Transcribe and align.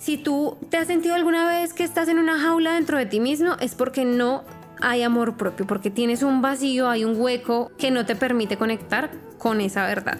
Si 0.00 0.16
tú 0.16 0.56
te 0.70 0.78
has 0.78 0.86
sentido 0.86 1.14
alguna 1.14 1.46
vez 1.46 1.74
que 1.74 1.84
estás 1.84 2.08
en 2.08 2.18
una 2.18 2.40
jaula 2.40 2.72
dentro 2.72 2.96
de 2.96 3.04
ti 3.04 3.20
mismo, 3.20 3.56
es 3.60 3.74
porque 3.74 4.06
no 4.06 4.44
hay 4.80 5.02
amor 5.02 5.36
propio, 5.36 5.66
porque 5.66 5.90
tienes 5.90 6.22
un 6.22 6.40
vacío, 6.40 6.88
hay 6.88 7.04
un 7.04 7.20
hueco 7.20 7.70
que 7.76 7.90
no 7.90 8.06
te 8.06 8.16
permite 8.16 8.56
conectar 8.56 9.10
con 9.36 9.60
esa 9.60 9.86
verdad. 9.86 10.18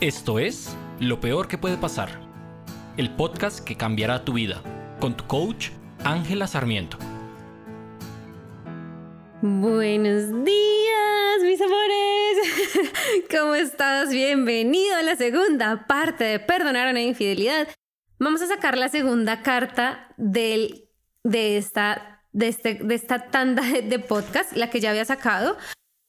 Esto 0.00 0.38
es 0.38 0.74
Lo 1.00 1.20
Peor 1.20 1.48
que 1.48 1.58
puede 1.58 1.76
pasar, 1.76 2.08
el 2.96 3.10
podcast 3.10 3.62
que 3.62 3.76
cambiará 3.76 4.24
tu 4.24 4.32
vida, 4.32 4.62
con 5.00 5.14
tu 5.14 5.26
coach 5.26 5.68
Ángela 6.02 6.46
Sarmiento. 6.46 6.96
Buenos 9.42 10.44
días, 10.46 11.42
mis 11.42 11.60
amores. 11.60 12.88
¿Cómo 13.30 13.54
estás? 13.54 14.08
Bienvenido 14.08 14.96
a 14.96 15.02
la 15.02 15.16
segunda 15.16 15.86
parte 15.86 16.24
de 16.24 16.38
Perdonar 16.38 16.90
una 16.90 17.02
infidelidad. 17.02 17.68
Vamos 18.22 18.42
a 18.42 18.46
sacar 18.46 18.76
la 18.76 18.90
segunda 18.90 19.40
carta 19.42 20.12
del, 20.18 20.90
de, 21.24 21.56
esta, 21.56 22.22
de, 22.32 22.48
este, 22.48 22.74
de 22.74 22.94
esta 22.94 23.30
tanda 23.30 23.62
de 23.62 23.98
podcast, 23.98 24.54
la 24.54 24.68
que 24.68 24.78
ya 24.78 24.90
había 24.90 25.06
sacado. 25.06 25.56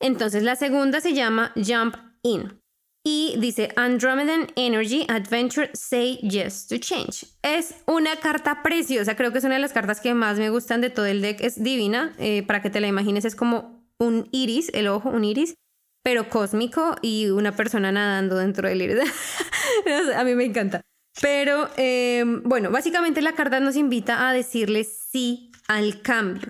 Entonces 0.01 0.43
la 0.43 0.57
segunda 0.57 0.99
se 0.99 1.13
llama 1.13 1.53
Jump 1.55 1.95
In. 2.23 2.61
Y 3.05 3.35
dice 3.39 3.71
Andromedan 3.77 4.47
Energy 4.57 5.05
Adventure 5.07 5.69
Say 5.73 6.17
Yes 6.17 6.67
to 6.67 6.79
Change. 6.79 7.27
Es 7.43 7.75
una 7.87 8.17
carta 8.17 8.61
preciosa, 8.61 9.15
creo 9.15 9.31
que 9.31 9.37
es 9.37 9.45
una 9.45 9.55
de 9.55 9.61
las 9.61 9.71
cartas 9.71 10.01
que 10.01 10.13
más 10.13 10.37
me 10.37 10.49
gustan 10.49 10.81
de 10.81 10.89
todo 10.89 11.05
el 11.05 11.21
deck. 11.21 11.39
Es 11.39 11.63
divina, 11.63 12.13
eh, 12.19 12.43
para 12.45 12.61
que 12.61 12.69
te 12.69 12.81
la 12.81 12.87
imagines, 12.87 13.23
es 13.23 13.37
como 13.37 13.89
un 13.99 14.27
iris, 14.33 14.69
el 14.73 14.89
ojo, 14.89 15.09
un 15.09 15.23
iris, 15.23 15.55
pero 16.03 16.27
cósmico 16.27 16.97
y 17.01 17.29
una 17.29 17.55
persona 17.55 17.93
nadando 17.93 18.35
dentro 18.35 18.67
del 18.67 18.81
iris. 18.81 18.99
a 20.15 20.25
mí 20.25 20.35
me 20.35 20.43
encanta. 20.43 20.81
Pero 21.19 21.69
em, 21.75 22.41
bueno, 22.43 22.71
básicamente 22.71 23.21
la 23.21 23.33
carta 23.33 23.59
nos 23.59 23.75
invita 23.75 24.29
a 24.29 24.33
decirle 24.33 24.83
sí 24.83 25.51
al 25.67 26.01
cambio. 26.01 26.47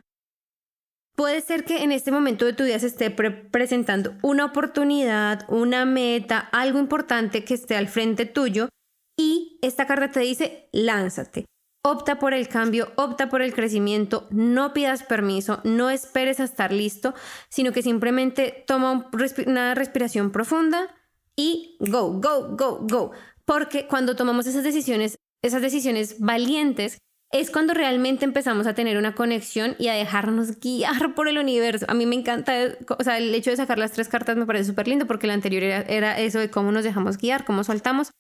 Puede 1.16 1.42
ser 1.42 1.66
que 1.66 1.84
en 1.84 1.92
este 1.92 2.12
momento 2.12 2.46
de 2.46 2.54
tu 2.54 2.64
vida 2.64 2.80
se 2.80 2.88
esté 2.88 3.12
presentando 3.12 4.14
una 4.22 4.46
oportunidad, 4.46 5.46
una 5.50 5.86
meta, 5.86 6.40
algo 6.52 6.80
importante 6.80 7.44
que 7.44 7.54
esté 7.54 7.76
al 7.76 7.88
frente 7.88 8.26
tuyo 8.26 8.70
y 9.18 9.60
esta 9.62 9.86
carta 9.86 10.12
te 10.12 10.22
dice 10.22 10.70
lánzate. 10.72 11.46
Opta 11.84 12.20
por 12.20 12.34
el 12.34 12.48
cambio, 12.48 12.92
opta 12.96 13.28
por 13.30 13.42
el 13.42 13.54
crecimiento, 13.54 14.28
no 14.30 14.72
pidas 14.72 15.04
permiso, 15.04 15.62
no 15.64 15.90
esperes 15.90 16.40
a 16.40 16.44
estar 16.44 16.72
listo, 16.72 17.16
sino 17.50 17.72
que 17.72 17.82
simplemente 17.82 18.64
toma 18.68 19.10
una 19.48 19.74
respiración 19.74 20.32
profunda 20.32 20.96
y 21.36 21.78
go, 21.80 22.20
go, 22.20 22.56
go, 22.56 22.80
go. 22.82 23.12
Porque 23.46 23.88
cuando 23.88 24.16
tomamos 24.16 24.48
esas 24.48 24.64
decisiones, 24.64 25.18
esas 25.44 25.62
decisiones 25.62 26.20
valientes, 26.20 26.98
es 27.32 27.50
cuando 27.50 27.74
realmente 27.74 28.26
empezamos 28.26 28.68
a 28.68 28.74
tener 28.74 28.98
una 28.98 29.16
conexión 29.16 29.76
y 29.80 29.88
a 29.88 29.94
dejarnos 29.94 30.60
guiar 30.60 31.16
por 31.16 31.28
el 31.28 31.38
universo. 31.38 31.86
A 31.88 31.94
mí 31.94 32.06
me 32.06 32.16
encanta, 32.16 32.54
o 32.98 33.04
sea, 33.04 33.18
el 33.18 33.34
hecho 33.34 33.52
de 33.52 33.58
sacar 33.58 33.80
las 33.80 33.94
tres 33.94 34.10
cartas 34.10 34.36
me 34.36 34.46
parece 34.46 34.66
súper 34.66 34.88
lindo 34.88 35.08
porque 35.08 35.28
la 35.28 35.34
anterior 35.34 35.64
era, 35.64 35.82
era, 35.84 36.20
eso 36.20 36.40
de 36.40 36.50
cómo 36.50 36.72
nos 36.72 36.84
dejamos 36.84 37.18
guiar, 37.18 37.46
cómo 37.46 37.64
soltamos. 37.64 38.12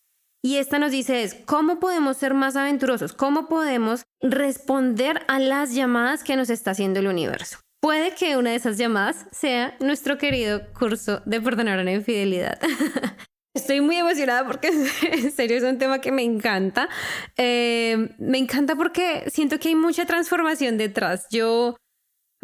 Y 0.44 0.58
esta 0.58 0.80
nos 0.80 0.92
dice 0.92 1.23
es, 1.23 1.36
¿cómo 1.45 1.80
podemos 1.80 2.17
ser 2.17 2.33
más 2.33 2.55
aventurosos? 2.55 3.14
¿Cómo 3.14 3.47
podemos 3.47 4.03
responder 4.22 5.22
a 5.27 5.39
las 5.39 5.75
llamadas 5.75 6.23
que 6.23 6.36
nos 6.36 6.49
está 6.49 6.72
haciendo 6.72 6.99
el 6.99 7.08
universo? 7.08 7.59
Puede 7.81 8.16
que 8.16 8.38
una 8.38 8.52
de 8.52 8.55
esas 8.55 8.77
llamadas 8.77 9.27
sea 9.31 9.75
nuestro 9.80 10.17
querido 10.17 10.61
curso 10.73 11.22
de 11.25 11.42
perdonar 11.42 11.80
a 11.80 11.83
la 11.83 11.92
infidelidad. 11.92 12.59
Estoy 13.53 13.81
muy 13.81 13.97
emocionada 13.97 14.45
porque 14.47 14.69
en 15.11 15.31
serio 15.31 15.57
es 15.57 15.63
un 15.63 15.77
tema 15.77 15.99
que 15.99 16.11
me 16.11 16.23
encanta. 16.23 16.88
Eh, 17.38 18.09
me 18.17 18.38
encanta 18.38 18.75
porque 18.75 19.25
siento 19.27 19.59
que 19.59 19.69
hay 19.69 19.75
mucha 19.75 20.05
transformación 20.05 20.77
detrás. 20.77 21.27
Yo, 21.30 21.75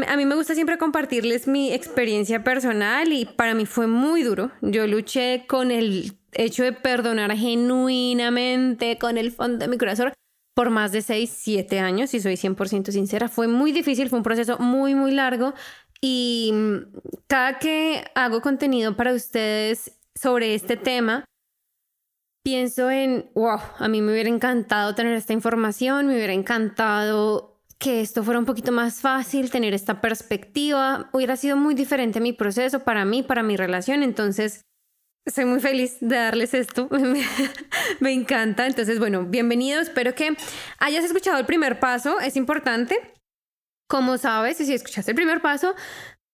a 0.06 0.18
mí 0.18 0.26
me 0.26 0.36
gusta 0.36 0.54
siempre 0.54 0.78
compartirles 0.78 1.48
mi 1.48 1.72
experiencia 1.72 2.44
personal 2.44 3.14
y 3.14 3.26
para 3.26 3.56
mí 3.56 3.66
fue 3.66 3.88
muy 3.88 4.24
duro. 4.24 4.52
Yo 4.62 4.86
luché 4.86 5.46
con 5.48 5.72
el 5.72 6.18
hecho 6.34 6.64
de 6.64 6.74
perdonar 6.74 7.36
genuinamente, 7.38 8.98
con 8.98 9.18
el 9.18 9.32
fondo 9.32 9.60
de 9.60 9.70
mi 9.70 9.78
corazón, 9.78 10.12
por 10.54 10.72
más 10.72 10.92
de 10.92 11.02
6, 11.02 11.30
7 11.34 11.80
años, 11.80 12.10
si 12.10 12.20
soy 12.20 12.34
100% 12.34 12.92
sincera. 12.92 13.30
Fue 13.30 13.48
muy 13.48 13.72
difícil, 13.72 14.10
fue 14.10 14.18
un 14.18 14.24
proceso 14.24 14.58
muy, 14.60 14.94
muy 14.94 15.12
largo. 15.12 15.54
Y 16.02 16.54
cada 17.28 17.60
que 17.60 18.04
hago 18.14 18.42
contenido 18.42 18.96
para 18.96 19.14
ustedes 19.14 19.98
sobre 20.20 20.56
este 20.56 20.78
tema, 20.78 21.26
pienso 22.44 22.90
en, 22.90 23.30
wow, 23.36 23.60
a 23.78 23.88
mí 23.88 24.02
me 24.02 24.12
hubiera 24.12 24.30
encantado 24.30 24.96
tener 24.96 25.14
esta 25.14 25.34
información, 25.34 26.08
me 26.08 26.16
hubiera 26.16 26.34
encantado 26.34 27.62
que 27.80 28.02
esto 28.02 28.24
fuera 28.24 28.40
un 28.40 28.46
poquito 28.46 28.72
más 28.72 29.02
fácil, 29.02 29.52
tener 29.52 29.74
esta 29.74 30.02
perspectiva, 30.02 31.10
hubiera 31.14 31.36
sido 31.36 31.58
muy 31.58 31.76
diferente 31.76 32.20
mi 32.20 32.34
proceso 32.34 32.84
para 32.84 33.06
mí, 33.06 33.22
para 33.22 33.44
mi 33.44 33.56
relación, 33.56 34.02
entonces 34.02 34.62
soy 35.28 35.46
muy 35.46 35.60
feliz 35.60 35.98
de 36.00 36.16
darles 36.16 36.54
esto, 36.54 36.90
me, 38.00 38.14
encanta, 38.14 38.66
entonces 38.66 38.98
bueno, 38.98 39.26
bienvenido, 39.26 39.82
espero 39.82 40.16
que 40.16 40.36
hayas 40.80 41.04
escuchado 41.06 41.38
el 41.38 41.46
primer 41.46 41.80
paso, 41.80 42.20
es 42.20 42.36
importante. 42.36 43.14
Como 43.90 44.18
sabes, 44.18 44.58
si 44.58 44.74
escuchaste 44.74 45.12
el 45.12 45.16
primer 45.16 45.42
paso, 45.42 45.74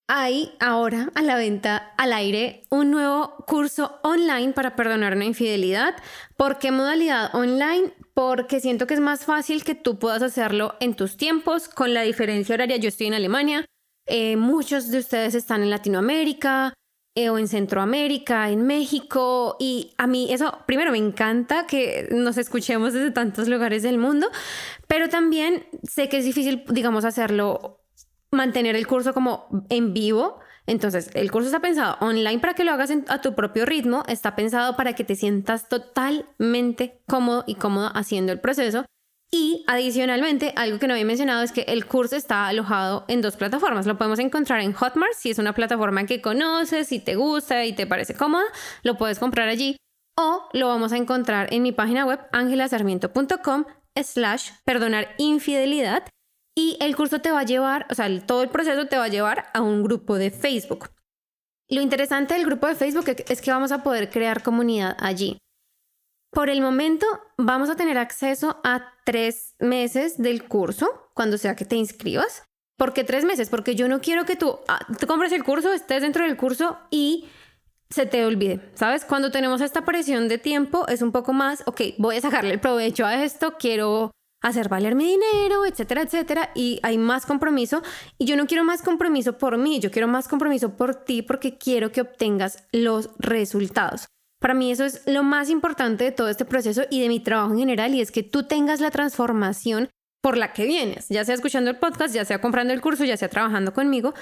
hay 0.08 0.52
ahora 0.60 1.10
a 1.16 1.22
la 1.22 1.36
venta 1.36 1.94
al 1.98 2.14
aire 2.14 2.64
un 2.70 2.92
nuevo 2.92 3.36
curso 3.48 4.00
online 4.04 4.54
para 4.54 4.76
perdonar 4.76 5.16
una 5.16 5.26
infidelidad. 5.26 5.96
¿Por 6.36 6.60
qué 6.60 6.72
modalidad 6.72 7.34
online? 7.34 7.94
Porque 8.14 8.60
siento 8.60 8.86
que 8.86 8.96
es 8.96 9.00
más 9.00 9.26
fácil 9.26 9.64
que 9.64 9.76
tú 9.76 10.00
puedas 10.00 10.22
hacerlo 10.22 10.76
en 10.80 10.96
tus 10.96 11.18
tiempos, 11.18 11.70
con 11.70 11.94
la 11.94 12.02
diferencia 12.02 12.56
horaria. 12.56 12.78
Yo 12.78 12.90
estoy 12.90 13.08
en 13.08 13.14
Alemania, 13.14 13.66
eh, 14.06 14.36
muchos 14.36 14.90
de 14.92 15.00
ustedes 15.00 15.36
están 15.36 15.64
en 15.64 15.70
Latinoamérica 15.70 16.74
eh, 17.16 17.30
o 17.30 17.38
en 17.38 17.48
Centroamérica, 17.48 18.50
en 18.50 18.68
México. 18.68 19.56
Y 19.60 19.94
a 19.98 20.08
mí 20.08 20.34
eso, 20.34 20.60
primero, 20.66 20.92
me 20.92 20.98
encanta 20.98 21.66
que 21.66 22.10
nos 22.12 22.38
escuchemos 22.38 22.94
desde 22.94 23.12
tantos 23.12 23.48
lugares 23.48 23.84
del 23.84 23.98
mundo, 23.98 24.30
pero 24.88 25.10
también 25.10 25.66
sé 25.84 26.10
que 26.10 26.18
es 26.18 26.26
difícil, 26.26 26.66
digamos, 26.70 27.06
hacerlo 27.06 27.83
mantener 28.34 28.76
el 28.76 28.88
curso 28.88 29.14
como 29.14 29.48
en 29.70 29.94
vivo. 29.94 30.40
Entonces, 30.66 31.10
el 31.14 31.32
curso 31.32 31.48
está 31.48 31.60
pensado 31.60 31.98
online 32.00 32.40
para 32.40 32.54
que 32.54 32.64
lo 32.64 32.72
hagas 32.72 32.92
a 33.08 33.22
tu 33.22 33.36
propio 33.36 33.66
ritmo, 33.66 34.04
está 34.08 34.36
pensado 34.36 34.78
para 34.78 34.94
que 34.94 35.04
te 35.04 35.16
sientas 35.16 35.68
totalmente 35.68 37.02
cómodo 37.08 37.44
y 37.48 37.56
cómodo 37.56 37.92
haciendo 37.94 38.32
el 38.32 38.40
proceso. 38.40 38.86
Y 39.30 39.66
adicionalmente, 39.68 40.54
algo 40.56 40.78
que 40.78 40.88
no 40.88 40.94
había 40.94 41.06
mencionado 41.06 41.42
es 41.42 41.52
que 41.52 41.62
el 41.62 41.88
curso 41.88 42.16
está 42.16 42.48
alojado 42.48 43.04
en 43.08 43.22
dos 43.22 43.36
plataformas. 43.36 43.88
Lo 43.88 43.98
podemos 43.98 44.20
encontrar 44.20 44.62
en 44.62 44.74
Hotmart, 44.74 45.14
si 45.18 45.32
es 45.32 45.40
una 45.40 45.54
plataforma 45.54 46.06
que 46.06 46.22
conoces, 46.22 46.88
si 46.88 47.00
te 47.00 47.16
gusta 47.16 47.66
y 47.66 47.74
te 47.74 47.88
parece 47.88 48.14
cómoda, 48.14 48.44
lo 48.84 48.96
puedes 48.96 49.18
comprar 49.18 49.50
allí. 49.50 49.76
O 50.16 50.48
lo 50.54 50.68
vamos 50.68 50.94
a 50.94 50.98
encontrar 50.98 51.52
en 51.52 51.64
mi 51.64 51.72
página 51.72 52.06
web 52.06 52.20
angelasarmiento.com 52.32 53.66
slash 53.96 54.52
perdonar 54.66 55.16
infidelidad 55.18 56.04
y 56.56 56.78
el 56.80 56.96
curso 56.96 57.20
te 57.20 57.32
va 57.32 57.42
a 57.42 57.46
llevar, 57.46 57.88
o 57.90 57.96
sea, 57.96 58.08
todo 58.26 58.44
el 58.44 58.50
proceso 58.50 58.88
te 58.88 58.98
va 58.98 59.06
a 59.06 59.10
llevar 59.10 59.46
a 59.54 59.62
un 59.62 59.84
grupo 59.84 60.16
de 60.18 60.32
Facebook. 60.32 60.90
Lo 61.70 61.82
interesante 61.82 62.34
del 62.36 62.46
grupo 62.46 62.68
de 62.68 62.76
Facebook 62.76 63.06
es 63.28 63.42
que 63.42 63.52
vamos 63.52 63.72
a 63.72 63.84
poder 63.84 64.10
crear 64.10 64.44
comunidad 64.44 64.96
allí. 65.00 65.38
Por 66.32 66.50
el 66.50 66.62
momento 66.62 67.06
vamos 67.38 67.70
a 67.70 67.76
tener 67.76 67.98
acceso 67.98 68.60
a 68.64 68.94
tres 69.06 69.56
meses 69.60 70.18
del 70.18 70.48
curso, 70.48 71.10
cuando 71.14 71.38
sea 71.38 71.56
que 71.56 71.66
te 71.66 71.76
inscribas. 71.76 72.44
¿Por 72.78 72.94
qué 72.94 73.04
tres 73.04 73.24
meses? 73.24 73.50
Porque 73.50 73.76
yo 73.76 73.88
no 73.88 74.02
quiero 74.02 74.26
que 74.26 74.36
tú, 74.36 74.60
ah, 74.68 74.80
tú 75.00 75.06
compres 75.06 75.32
el 75.32 75.44
curso, 75.44 75.72
estés 75.72 76.02
dentro 76.02 76.26
del 76.26 76.38
curso 76.38 76.80
y 76.90 77.30
se 77.90 78.08
te 78.08 78.26
olvide, 78.26 78.72
¿sabes? 78.74 79.06
Cuando 79.06 79.30
tenemos 79.30 79.62
esta 79.62 79.86
presión 79.86 80.28
de 80.28 80.40
tiempo 80.40 80.88
es 80.88 81.04
un 81.04 81.12
poco 81.12 81.34
más, 81.34 81.62
ok, 81.68 81.82
voy 82.00 82.18
a 82.18 82.22
sacarle 82.22 82.52
el 82.52 82.60
provecho 82.60 83.06
a 83.06 83.24
esto, 83.24 83.56
quiero 83.60 84.12
hacer 84.44 84.70
valer 84.70 84.94
mi 84.94 85.06
dinero, 85.06 85.66
etcétera, 85.66 86.04
etcétera, 86.04 86.52
y 86.54 86.80
hay 86.84 87.00
más 87.00 87.26
compromiso. 87.26 87.82
Y 88.20 88.26
yo 88.26 88.36
no 88.36 88.46
quiero 88.46 88.64
más 88.64 88.84
compromiso 88.84 89.38
por 89.40 89.58
mí, 89.58 89.80
yo 89.80 89.90
quiero 89.90 90.08
más 90.08 90.28
compromiso 90.28 90.76
por 90.76 91.04
ti 91.06 91.24
porque 91.24 91.58
quiero 91.58 91.92
que 91.92 92.02
obtengas 92.02 92.68
los 92.72 93.10
resultados. 93.18 94.08
Para 94.40 94.54
mí 94.54 94.72
eso 94.72 94.84
es 94.84 95.02
lo 95.08 95.24
más 95.24 95.50
importante 95.50 96.04
de 96.04 96.12
todo 96.12 96.28
este 96.28 96.46
proceso 96.46 96.84
y 96.90 97.02
de 97.02 97.08
mi 97.08 97.22
trabajo 97.22 97.54
en 97.54 97.60
general, 97.60 97.96
y 97.96 98.02
es 98.02 98.12
que 98.12 98.24
tú 98.24 98.44
tengas 98.44 98.82
la 98.82 98.92
transformación 98.92 99.90
por 100.22 100.38
la 100.38 100.54
que 100.54 100.66
vienes, 100.66 101.08
ya 101.10 101.26
sea 101.26 101.36
escuchando 101.36 101.72
el 101.72 101.80
podcast, 101.80 102.14
ya 102.14 102.26
sea 102.26 102.42
comprando 102.42 102.74
el 102.74 102.82
curso, 102.82 103.06
ya 103.06 103.18
sea 103.18 103.30
trabajando 103.30 103.74
conmigo. 103.74 104.14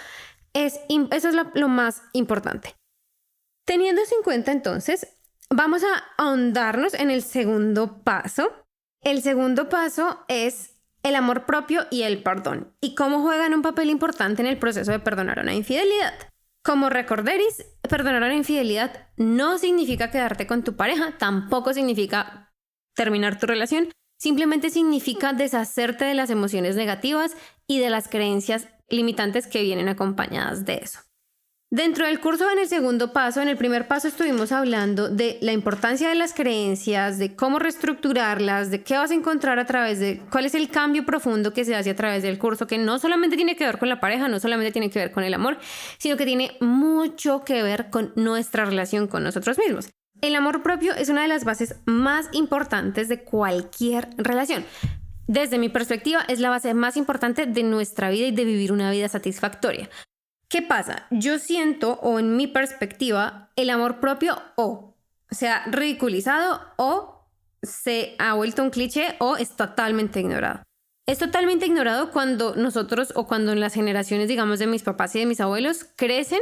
Es, 0.54 0.80
eso 0.90 1.30
es 1.30 1.36
lo, 1.36 1.52
lo 1.56 1.68
más 1.68 2.04
importante. 2.14 2.76
Teniendo 3.66 4.02
eso 4.02 4.16
en 4.16 4.24
cuenta, 4.24 4.52
entonces, 4.52 5.08
vamos 5.50 5.84
a 5.84 6.04
ahondarnos 6.18 6.94
en 6.94 7.10
el 7.10 7.24
segundo 7.24 8.04
paso, 8.04 8.52
el 9.02 9.22
segundo 9.22 9.70
paso 9.70 10.24
es 10.28 10.78
el 11.04 11.16
amor 11.16 11.46
propio 11.46 11.88
y 11.90 12.04
el 12.04 12.22
perdón, 12.22 12.74
y 12.80 12.94
cómo 12.96 13.22
juegan 13.22 13.54
un 13.54 13.62
papel 13.62 13.90
importante 13.90 14.42
en 14.42 14.48
el 14.48 14.60
proceso 14.60 14.92
de 14.92 15.00
perdonar 15.00 15.40
una 15.40 15.54
infidelidad. 15.54 16.14
Como 16.64 16.92
recorderis, 16.92 17.66
perdonar 17.90 18.22
una 18.22 18.36
infidelidad 18.36 19.08
no 19.18 19.58
significa 19.58 20.12
quedarte 20.12 20.46
con 20.46 20.64
tu 20.64 20.76
pareja, 20.76 21.18
tampoco 21.18 21.74
significa 21.74 22.54
terminar 22.96 23.40
tu 23.40 23.48
relación, 23.48 23.90
simplemente 24.20 24.70
significa 24.70 25.34
deshacerte 25.34 26.06
de 26.06 26.14
las 26.14 26.30
emociones 26.30 26.76
negativas 26.76 27.36
y 27.68 27.80
de 27.80 27.90
las 27.90 28.08
creencias 28.08 28.68
limitantes 28.88 29.48
que 29.48 29.64
vienen 29.64 29.90
acompañadas 29.90 30.66
de 30.66 30.76
eso. 30.76 31.00
Dentro 31.74 32.06
del 32.06 32.20
curso, 32.20 32.52
en 32.52 32.60
el 32.60 32.68
segundo 32.68 33.14
paso, 33.14 33.42
en 33.42 33.48
el 33.48 33.56
primer 33.56 33.88
paso 33.88 34.10
estuvimos 34.10 34.52
hablando 34.52 35.08
de 35.08 35.38
la 35.40 35.54
importancia 35.54 36.10
de 36.10 36.16
las 36.16 36.34
creencias, 36.34 37.18
de 37.18 37.34
cómo 37.34 37.60
reestructurarlas, 37.60 38.72
de 38.72 38.84
qué 38.84 38.98
vas 38.98 39.10
a 39.10 39.14
encontrar 39.14 39.58
a 39.58 39.66
través 39.66 39.98
de 39.98 40.22
cuál 40.30 40.44
es 40.44 40.54
el 40.54 40.68
cambio 40.68 41.06
profundo 41.06 41.54
que 41.54 41.64
se 41.64 41.74
hace 41.74 41.92
a 41.92 41.96
través 41.96 42.24
del 42.24 42.38
curso, 42.38 42.68
que 42.68 42.78
no 42.78 43.00
solamente 43.00 43.38
tiene 43.38 43.56
que 43.56 43.64
ver 43.64 43.78
con 43.78 43.88
la 43.88 44.02
pareja, 44.02 44.28
no 44.28 44.42
solamente 44.42 44.74
tiene 44.74 44.90
que 44.90 45.00
ver 45.00 45.14
con 45.14 45.24
el 45.24 45.34
amor, 45.34 45.60
sino 45.98 46.18
que 46.18 46.26
tiene 46.26 46.58
mucho 46.60 47.46
que 47.46 47.64
ver 47.64 47.90
con 47.90 48.12
nuestra 48.18 48.66
relación 48.66 49.08
con 49.08 49.24
nosotros 49.24 49.58
mismos. 49.58 49.90
El 50.20 50.36
amor 50.36 50.64
propio 50.64 50.94
es 50.94 51.08
una 51.08 51.22
de 51.22 51.30
las 51.30 51.46
bases 51.46 51.78
más 51.86 52.28
importantes 52.34 53.08
de 53.08 53.24
cualquier 53.24 54.10
relación. 54.18 54.66
Desde 55.28 55.58
mi 55.58 55.70
perspectiva, 55.70 56.20
es 56.28 56.42
la 56.42 56.50
base 56.50 56.74
más 56.74 56.98
importante 56.98 57.46
de 57.46 57.64
nuestra 57.64 58.10
vida 58.10 58.28
y 58.28 58.32
de 58.32 58.44
vivir 58.44 58.74
una 58.74 58.92
vida 58.92 59.08
satisfactoria. 59.08 59.90
¿Qué 60.52 60.62
pasa? 60.62 61.08
Yo 61.12 61.40
siento, 61.40 61.94
o 62.02 62.20
en 62.20 62.36
mi 62.36 62.46
perspectiva, 62.46 63.52
el 63.56 63.70
amor 63.70 64.02
propio 64.02 64.38
o 64.58 64.98
se 65.30 65.48
ha 65.48 65.64
ridiculizado 65.68 66.60
o 66.76 67.26
se 67.64 68.18
ha 68.20 68.34
vuelto 68.34 68.62
un 68.62 68.70
cliché 68.70 69.16
o 69.20 69.38
es 69.38 69.56
totalmente 69.56 70.20
ignorado. 70.20 70.62
Es 71.08 71.20
totalmente 71.20 71.68
ignorado 71.68 72.12
cuando 72.12 72.54
nosotros 72.58 73.14
o 73.16 73.28
cuando 73.28 73.54
en 73.54 73.62
las 73.62 73.74
generaciones, 73.74 74.28
digamos, 74.28 74.60
de 74.60 74.68
mis 74.68 74.84
papás 74.84 75.16
y 75.16 75.20
de 75.20 75.26
mis 75.26 75.40
abuelos 75.40 75.86
crecen 75.96 76.42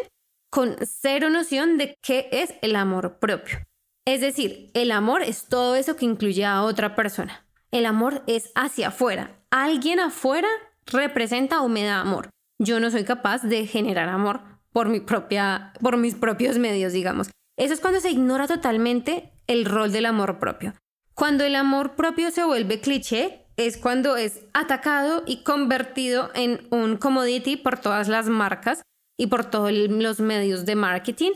con 0.50 0.76
cero 0.82 1.30
noción 1.30 1.78
de 1.78 1.96
qué 2.02 2.30
es 2.32 2.56
el 2.64 2.76
amor 2.76 3.20
propio. 3.20 3.60
Es 4.08 4.22
decir, 4.22 4.72
el 4.74 4.90
amor 4.90 5.22
es 5.22 5.46
todo 5.46 5.76
eso 5.76 5.96
que 5.96 6.06
incluye 6.06 6.46
a 6.46 6.64
otra 6.64 6.96
persona. 6.96 7.46
El 7.70 7.86
amor 7.86 8.24
es 8.26 8.52
hacia 8.56 8.88
afuera. 8.88 9.40
Alguien 9.52 10.00
afuera 10.00 10.50
representa 10.88 11.62
o 11.62 11.68
me 11.70 11.84
da 11.84 12.00
amor 12.00 12.32
yo 12.60 12.80
no 12.80 12.92
soy 12.92 13.06
capaz 13.06 13.42
de 13.42 13.66
generar 13.66 14.10
amor 14.10 14.42
por, 14.72 14.90
mi 14.90 15.00
propia, 15.00 15.74
por 15.82 15.98
mis 15.98 16.16
propios 16.16 16.58
medios, 16.58 16.94
digamos. 16.94 17.30
Eso 17.58 17.74
es 17.74 17.80
cuando 17.80 18.00
se 18.00 18.12
ignora 18.12 18.48
totalmente 18.48 19.34
el 19.48 19.66
rol 19.66 19.92
del 19.92 20.06
amor 20.06 20.40
propio. 20.40 20.74
Cuando 21.14 21.44
el 21.44 21.56
amor 21.56 21.96
propio 21.96 22.32
se 22.32 22.44
vuelve 22.44 22.80
cliché, 22.80 23.46
es 23.58 23.78
cuando 23.78 24.16
es 24.16 24.46
atacado 24.54 25.24
y 25.26 25.44
convertido 25.44 26.32
en 26.34 26.68
un 26.72 26.96
commodity 26.96 27.58
por 27.58 27.78
todas 27.78 28.08
las 28.08 28.28
marcas 28.28 28.84
y 29.18 29.28
por 29.28 29.44
todos 29.44 29.74
los 29.74 30.20
medios 30.22 30.66
de 30.66 30.76
marketing. 30.76 31.32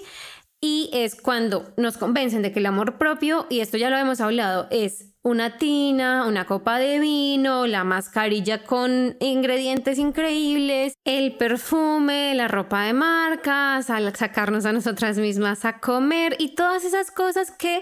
Y 0.66 0.90
es 0.94 1.16
cuando 1.16 1.74
nos 1.76 1.98
convencen 1.98 2.42
de 2.42 2.54
que 2.54 2.60
el 2.60 2.66
amor 2.68 2.98
propio, 2.98 3.48
y 3.50 3.60
esto 3.60 3.76
ya 3.76 3.90
lo 3.90 3.98
hemos 3.98 4.22
hablado, 4.22 4.70
es 4.72 5.10
una 5.22 5.58
tina, 5.58 6.26
una 6.26 6.46
copa 6.46 6.80
de 6.80 7.00
vino, 7.00 7.68
la 7.68 7.84
mascarilla 7.84 8.64
con 8.64 9.18
ingredientes 9.20 10.00
increíbles, 10.00 10.94
el 11.04 11.36
perfume, 11.36 12.34
la 12.34 12.48
ropa 12.48 12.86
de 12.86 12.94
marcas, 12.94 13.90
al 13.90 14.16
sacarnos 14.16 14.66
a 14.66 14.72
nosotras 14.72 15.18
mismas 15.18 15.66
a 15.66 15.82
comer 15.82 16.38
y 16.40 16.56
todas 16.56 16.86
esas 16.86 17.12
cosas 17.12 17.52
que 17.52 17.82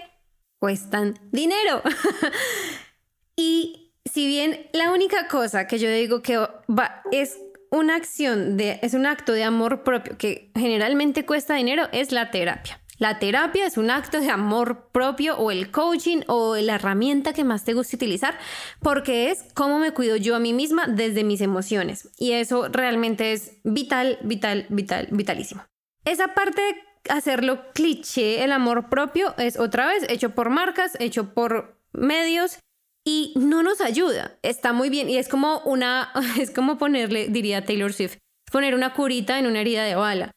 cuestan 0.58 1.14
dinero. 1.30 1.82
y 3.36 3.94
si 4.04 4.26
bien 4.26 4.66
la 4.72 4.90
única 4.90 5.28
cosa 5.28 5.68
que 5.68 5.78
yo 5.78 5.88
digo 5.88 6.20
que 6.20 6.36
va, 6.36 7.04
es 7.12 7.38
una 7.72 7.96
acción 7.96 8.58
de, 8.58 8.78
es 8.82 8.92
un 8.94 9.06
acto 9.06 9.32
de 9.32 9.44
amor 9.44 9.82
propio 9.82 10.16
que 10.18 10.52
generalmente 10.54 11.24
cuesta 11.24 11.54
dinero, 11.54 11.88
es 11.90 12.12
la 12.12 12.30
terapia. 12.30 12.78
La 12.98 13.18
terapia 13.18 13.66
es 13.66 13.78
un 13.78 13.90
acto 13.90 14.20
de 14.20 14.30
amor 14.30 14.90
propio 14.92 15.36
o 15.38 15.50
el 15.50 15.70
coaching 15.70 16.20
o 16.28 16.54
la 16.56 16.76
herramienta 16.76 17.32
que 17.32 17.42
más 17.42 17.64
te 17.64 17.72
guste 17.72 17.96
utilizar 17.96 18.38
porque 18.80 19.30
es 19.30 19.44
cómo 19.54 19.78
me 19.78 19.92
cuido 19.92 20.16
yo 20.16 20.36
a 20.36 20.38
mí 20.38 20.52
misma 20.52 20.86
desde 20.86 21.24
mis 21.24 21.40
emociones. 21.40 22.10
Y 22.18 22.32
eso 22.32 22.68
realmente 22.68 23.32
es 23.32 23.56
vital, 23.64 24.18
vital, 24.22 24.66
vital, 24.68 25.08
vitalísimo. 25.10 25.64
Esa 26.04 26.34
parte 26.34 26.60
de 26.60 27.12
hacerlo 27.12 27.72
cliché, 27.72 28.44
el 28.44 28.52
amor 28.52 28.90
propio, 28.90 29.34
es 29.38 29.58
otra 29.58 29.86
vez 29.86 30.04
hecho 30.08 30.34
por 30.34 30.50
marcas, 30.50 30.96
hecho 31.00 31.32
por 31.32 31.80
medios 31.92 32.58
y 33.04 33.32
no 33.36 33.62
nos 33.62 33.80
ayuda. 33.80 34.38
Está 34.42 34.72
muy 34.72 34.90
bien 34.90 35.08
y 35.08 35.16
es 35.16 35.28
como 35.28 35.58
una, 35.60 36.12
es 36.40 36.50
como 36.50 36.78
ponerle, 36.78 37.28
diría 37.28 37.64
Taylor 37.64 37.92
Swift, 37.92 38.18
poner 38.50 38.74
una 38.74 38.94
curita 38.94 39.38
en 39.38 39.46
una 39.46 39.60
herida 39.60 39.84
de 39.84 39.94
bala. 39.94 40.30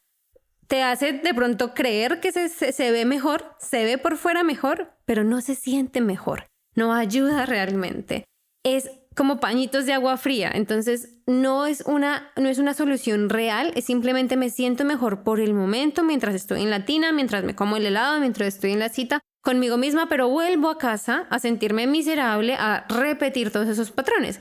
Te 0.66 0.82
hace 0.82 1.12
de 1.12 1.34
pronto 1.34 1.74
creer 1.74 2.18
que 2.18 2.32
se, 2.32 2.48
se, 2.48 2.90
ve 2.90 3.04
mejor, 3.04 3.54
se 3.60 3.84
ve 3.84 3.98
por 3.98 4.16
fuera 4.16 4.42
mejor, 4.42 4.92
pero 5.04 5.22
no 5.22 5.40
se 5.40 5.54
siente 5.54 6.00
mejor. 6.00 6.46
No 6.74 6.92
ayuda 6.92 7.46
realmente. 7.46 8.24
Es 8.64 8.90
como 9.16 9.40
pañitos 9.40 9.86
de 9.86 9.94
agua 9.94 10.16
fría. 10.18 10.50
Entonces, 10.52 11.16
no 11.26 11.66
es 11.66 11.82
una, 11.86 12.30
no 12.36 12.48
es 12.48 12.58
una 12.58 12.74
solución 12.74 13.30
real, 13.30 13.72
es 13.74 13.86
simplemente 13.86 14.36
me 14.36 14.50
siento 14.50 14.84
mejor 14.84 15.22
por 15.22 15.40
el 15.40 15.54
momento, 15.54 16.04
mientras 16.04 16.34
estoy 16.34 16.62
en 16.62 16.70
la 16.70 16.84
tina, 16.84 17.12
mientras 17.12 17.42
me 17.42 17.56
como 17.56 17.76
el 17.76 17.86
helado, 17.86 18.20
mientras 18.20 18.54
estoy 18.54 18.72
en 18.72 18.78
la 18.78 18.90
cita, 18.90 19.20
conmigo 19.46 19.76
misma, 19.76 20.08
pero 20.08 20.28
vuelvo 20.28 20.68
a 20.68 20.76
casa 20.76 21.28
a 21.30 21.38
sentirme 21.38 21.86
miserable, 21.86 22.54
a 22.54 22.84
repetir 22.88 23.52
todos 23.52 23.68
esos 23.68 23.92
patrones. 23.92 24.40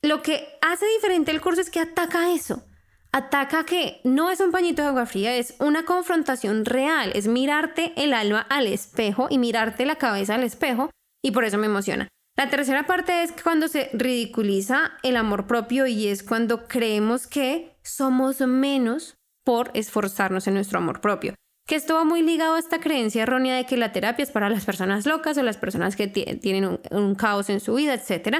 Lo 0.00 0.22
que 0.22 0.48
hace 0.62 0.86
diferente 0.96 1.30
el 1.30 1.42
curso 1.42 1.60
es 1.60 1.68
que 1.68 1.78
ataca 1.78 2.32
eso. 2.32 2.64
Ataca 3.12 3.66
que 3.66 4.00
no 4.02 4.30
es 4.30 4.40
un 4.40 4.52
pañito 4.52 4.80
de 4.80 4.88
agua 4.88 5.04
fría, 5.04 5.36
es 5.36 5.54
una 5.60 5.84
confrontación 5.84 6.64
real, 6.64 7.12
es 7.14 7.28
mirarte 7.28 7.92
el 7.96 8.14
alma 8.14 8.46
al 8.48 8.66
espejo 8.66 9.26
y 9.28 9.36
mirarte 9.36 9.84
la 9.84 9.96
cabeza 9.96 10.36
al 10.36 10.42
espejo 10.42 10.90
y 11.22 11.32
por 11.32 11.44
eso 11.44 11.58
me 11.58 11.66
emociona. 11.66 12.08
La 12.34 12.48
tercera 12.48 12.86
parte 12.86 13.22
es 13.22 13.32
cuando 13.32 13.68
se 13.68 13.90
ridiculiza 13.92 14.92
el 15.02 15.18
amor 15.18 15.46
propio 15.46 15.86
y 15.86 16.08
es 16.08 16.22
cuando 16.22 16.66
creemos 16.66 17.26
que 17.26 17.76
somos 17.82 18.40
menos 18.40 19.16
por 19.44 19.70
esforzarnos 19.74 20.46
en 20.46 20.54
nuestro 20.54 20.78
amor 20.78 21.02
propio 21.02 21.34
que 21.66 21.74
estuvo 21.74 22.04
muy 22.04 22.22
ligado 22.22 22.54
a 22.54 22.58
esta 22.58 22.80
creencia 22.80 23.24
errónea 23.24 23.56
de 23.56 23.66
que 23.66 23.76
la 23.76 23.92
terapia 23.92 24.22
es 24.22 24.30
para 24.30 24.48
las 24.48 24.64
personas 24.64 25.04
locas 25.04 25.36
o 25.36 25.42
las 25.42 25.56
personas 25.56 25.96
que 25.96 26.06
tienen 26.06 26.78
un, 26.90 27.14
caos 27.16 27.50
en 27.50 27.60
su 27.60 27.74
vida, 27.74 27.94
etc. 27.94 28.38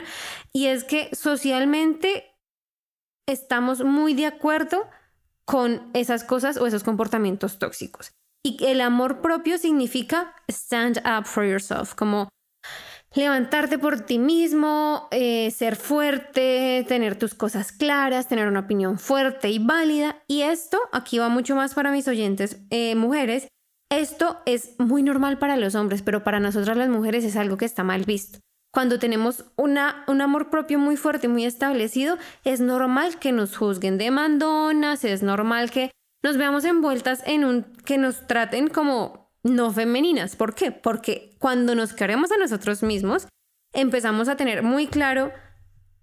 Y 0.53 0.67
es 0.67 0.85
que 0.85 1.11
socialmente 1.13 2.25
estamos 3.27 3.83
muy 3.83 4.15
de 4.15 4.27
acuerdo 4.27 4.89
con 5.45 5.91
esas 5.93 6.23
cosas 6.23 6.57
o 6.57 6.67
esos 6.67 6.85
comportamientos 6.85 7.59
tóxicos. 7.59 8.13
Y 8.45 8.65
el 8.65 8.81
amor 8.81 9.21
propio 9.21 9.59
significa 9.59 10.35
stand 10.49 10.99
up 10.99 11.27
for 11.27 11.45
yourself, 11.45 11.95
como 11.95 12.29
levantarte 13.15 13.79
por 13.79 14.01
ti 14.01 14.19
mismo, 14.19 15.09
eh, 15.11 15.51
ser 15.51 15.77
fuerte, 15.77 16.85
tener 16.89 17.17
tus 17.17 17.35
cosas 17.35 17.73
claras, 17.73 18.29
tener 18.29 18.49
una 18.49 18.61
opinión 18.61 18.99
fuerte 18.99 19.51
y 19.51 19.59
válida. 19.59 20.23
Y 20.27 20.43
esto, 20.43 20.79
aquí 20.93 21.19
va 21.19 21.29
mucho 21.29 21.55
más 21.55 21.75
para 21.75 21.91
mis 21.91 22.09
oyentes 22.09 22.59
eh, 22.71 22.95
mujeres, 22.95 23.49
esto 23.91 24.39
es 24.47 24.75
muy 24.79 25.03
normal 25.03 25.39
para 25.39 25.57
los 25.57 25.75
hombres, 25.77 26.03
pero 26.03 26.25
para 26.25 26.41
nosotras 26.41 26.77
las 26.77 26.89
mujeres 26.89 27.25
es 27.25 27.37
algo 27.37 27.57
que 27.57 27.65
está 27.65 27.85
mal 27.85 28.05
visto. 28.05 28.41
Cuando 28.73 28.99
tenemos 28.99 29.45
una, 29.57 30.05
un 30.09 30.21
amor 30.21 30.51
propio 30.51 30.79
muy 30.79 30.97
fuerte, 30.97 31.29
muy 31.29 31.45
establecido, 31.45 32.19
es 32.45 32.61
normal 32.61 33.19
que 33.19 33.33
nos 33.33 33.57
juzguen 33.57 33.97
de 33.97 34.11
mandonas, 34.11 35.05
es 35.05 35.23
normal 35.23 35.71
que 35.71 35.93
nos 36.23 36.37
veamos 36.37 36.65
envueltas 36.65 37.23
en 37.27 37.45
un, 37.45 37.63
que 37.85 37.97
nos 37.97 38.27
traten 38.27 38.69
como 38.69 39.26
no 39.47 39.73
femeninas. 39.73 40.37
¿Por 40.37 40.55
qué? 40.55 40.73
Porque 40.73 41.35
cuando 41.39 41.75
nos 41.75 41.93
queremos 41.93 42.33
a 42.33 42.37
nosotros 42.37 42.83
mismos, 42.83 43.29
empezamos 43.73 44.29
a 44.29 44.37
tener 44.37 44.63
muy 44.63 44.87
claro 44.87 45.33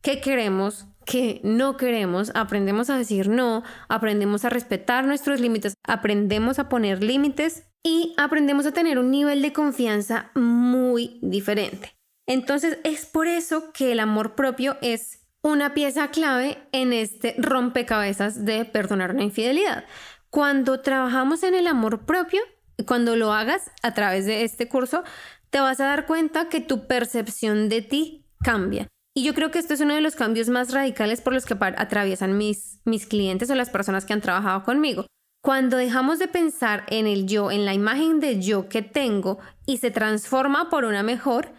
qué 0.02 0.22
queremos, 0.22 0.88
qué 1.06 1.42
no 1.44 1.78
queremos, 1.78 2.32
aprendemos 2.36 2.90
a 2.90 2.98
decir 2.98 3.30
no, 3.30 3.64
aprendemos 3.90 4.46
a 4.46 4.50
respetar 4.50 5.06
nuestros 5.06 5.40
límites, 5.40 5.76
aprendemos 5.86 6.60
a 6.60 6.70
poner 6.70 7.04
límites 7.04 7.64
y 7.84 8.14
aprendemos 8.18 8.66
a 8.66 8.72
tener 8.72 8.98
un 9.00 9.12
nivel 9.12 9.42
de 9.42 9.54
confianza 9.54 10.32
muy 10.36 11.20
diferente. 11.22 11.96
Entonces 12.28 12.80
es 12.84 13.06
por 13.06 13.28
eso 13.28 13.72
que 13.74 13.92
el 13.92 14.00
amor 14.00 14.36
propio 14.36 14.78
es 14.82 15.24
una 15.42 15.74
pieza 15.74 16.10
clave 16.10 16.58
en 16.72 16.94
este 16.94 17.36
rompecabezas 17.38 18.46
de 18.46 18.64
perdonar 18.64 19.12
una 19.12 19.24
infidelidad. 19.24 19.84
Cuando 20.30 20.80
trabajamos 20.80 21.44
en 21.44 21.54
el 21.54 21.68
amor 21.68 22.06
propio, 22.06 22.42
cuando 22.86 23.16
lo 23.16 23.34
hagas 23.34 23.72
a 23.82 23.94
través 23.94 24.26
de 24.26 24.44
este 24.44 24.68
curso, 24.68 25.04
te 25.50 25.60
vas 25.60 25.80
a 25.80 25.86
dar 25.86 26.06
cuenta 26.06 26.50
que 26.50 26.62
tu 26.62 26.88
percepción 26.88 27.70
de 27.70 27.82
ti 27.82 28.26
cambia. 28.44 28.88
Y 29.16 29.24
yo 29.24 29.34
creo 29.36 29.52
que 29.52 29.60
esto 29.60 29.76
es 29.76 29.82
uno 29.82 29.94
de 29.94 30.02
los 30.02 30.16
cambios 30.16 30.50
más 30.50 30.74
radicales 30.74 31.22
por 31.22 31.34
los 31.34 31.46
que 31.46 31.56
atraviesan 31.60 32.38
mis, 32.38 32.80
mis 32.84 33.06
clientes 33.06 33.50
o 33.50 33.56
las 33.56 33.70
personas 33.70 34.06
que 34.06 34.14
han 34.14 34.22
trabajado 34.22 34.64
conmigo. 34.64 35.06
Cuando 35.44 35.78
dejamos 35.78 36.20
de 36.20 36.28
pensar 36.28 36.86
en 36.88 37.06
el 37.06 37.28
yo, 37.28 37.52
en 37.52 37.66
la 37.66 37.74
imagen 37.74 38.20
de 38.20 38.42
yo 38.42 38.70
que 38.70 38.82
tengo 38.82 39.40
y 39.66 39.78
se 39.78 39.92
transforma 39.92 40.70
por 40.70 40.86
una 40.86 41.04
mejor, 41.04 41.52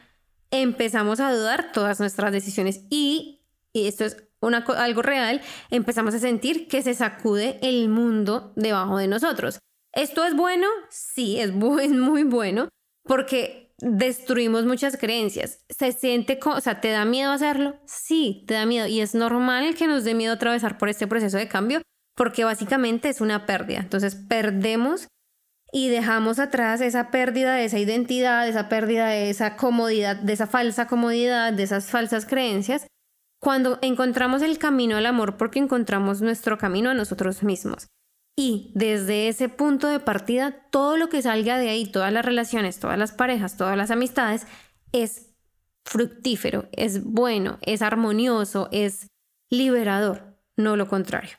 empezamos 0.51 1.21
a 1.21 1.33
dudar 1.33 1.71
todas 1.73 2.01
nuestras 2.01 2.33
decisiones 2.33 2.85
y, 2.91 3.43
esto 3.73 4.05
es 4.05 4.17
algo 4.41 5.03
real, 5.03 5.41
empezamos 5.71 6.15
a 6.15 6.19
sentir 6.19 6.67
que 6.67 6.83
se 6.83 6.95
sacude 6.95 7.59
el 7.63 7.89
mundo 7.89 8.53
debajo 8.57 8.99
de 8.99 9.07
nosotros. 9.07 9.59
¿Esto 9.95 10.25
es 10.25 10.35
bueno? 10.35 10.67
Sí, 10.91 11.41
es 11.41 11.53
muy, 11.53 12.25
bueno, 12.25 12.69
porque 13.05 13.73
destruimos 13.79 14.65
muchas 14.65 14.97
creencias. 14.97 15.61
¿Se 15.69 15.93
siente, 15.93 16.39
o 16.45 16.61
sea, 16.61 16.81
te 16.81 16.91
da 16.91 17.05
miedo 17.05 17.33
hacerlo? 17.33 17.77
Sí, 17.87 18.45
te 18.47 18.55
da 18.55 18.67
miedo. 18.67 18.87
Y 18.87 19.01
es 19.01 19.15
normal 19.15 19.75
que 19.75 19.87
nos 19.87 20.05
dé 20.05 20.15
miedo 20.15 20.35
atravesar 20.35 20.79
por 20.79 20.89
este 20.89 21.07
proceso 21.07 21.37
de 21.37 21.49
cambio 21.49 21.83
porque 22.17 22.45
básicamente 22.45 23.09
es 23.09 23.21
una 23.21 23.47
pérdida. 23.47 23.81
Entonces 23.81 24.15
perdemos 24.15 25.09
y 25.73 25.89
dejamos 25.89 26.39
atrás 26.39 26.81
esa 26.81 27.11
pérdida 27.11 27.55
de 27.55 27.65
esa 27.65 27.79
identidad, 27.79 28.47
esa 28.47 28.69
pérdida 28.69 29.09
de 29.09 29.31
esa 29.31 29.57
comodidad, 29.57 30.17
de 30.17 30.33
esa 30.33 30.47
falsa 30.47 30.87
comodidad, 30.87 31.53
de 31.53 31.65
esas 31.65 31.87
falsas 31.87 32.27
creencias. 32.27 32.87
Cuando 33.41 33.79
encontramos 33.83 34.43
el 34.43 34.59
camino 34.59 34.97
al 34.97 35.07
amor 35.07 35.37
porque 35.37 35.59
encontramos 35.59 36.23
nuestro 36.23 36.57
camino 36.57 36.91
a 36.91 36.95
nosotros 36.95 37.43
mismos. 37.43 37.89
Y 38.37 38.73
desde 38.75 39.29
ese 39.29 39.49
punto 39.49 39.87
de 39.87 40.01
partida, 40.01 40.51
todo 40.71 40.97
lo 40.97 41.09
que 41.09 41.23
salga 41.23 41.57
de 41.59 41.69
ahí, 41.69 41.87
todas 41.87 42.13
las 42.13 42.25
relaciones, 42.25 42.81
todas 42.81 42.99
las 42.99 43.13
parejas, 43.13 43.57
todas 43.57 43.77
las 43.77 43.91
amistades, 43.91 44.47
es 44.93 45.35
fructífero, 45.85 46.69
es 46.73 47.05
bueno, 47.05 47.59
es 47.63 47.83
armonioso, 47.83 48.69
es 48.73 49.09
liberador, 49.51 50.37
no 50.57 50.77
lo 50.77 50.89
contrario. 50.89 51.37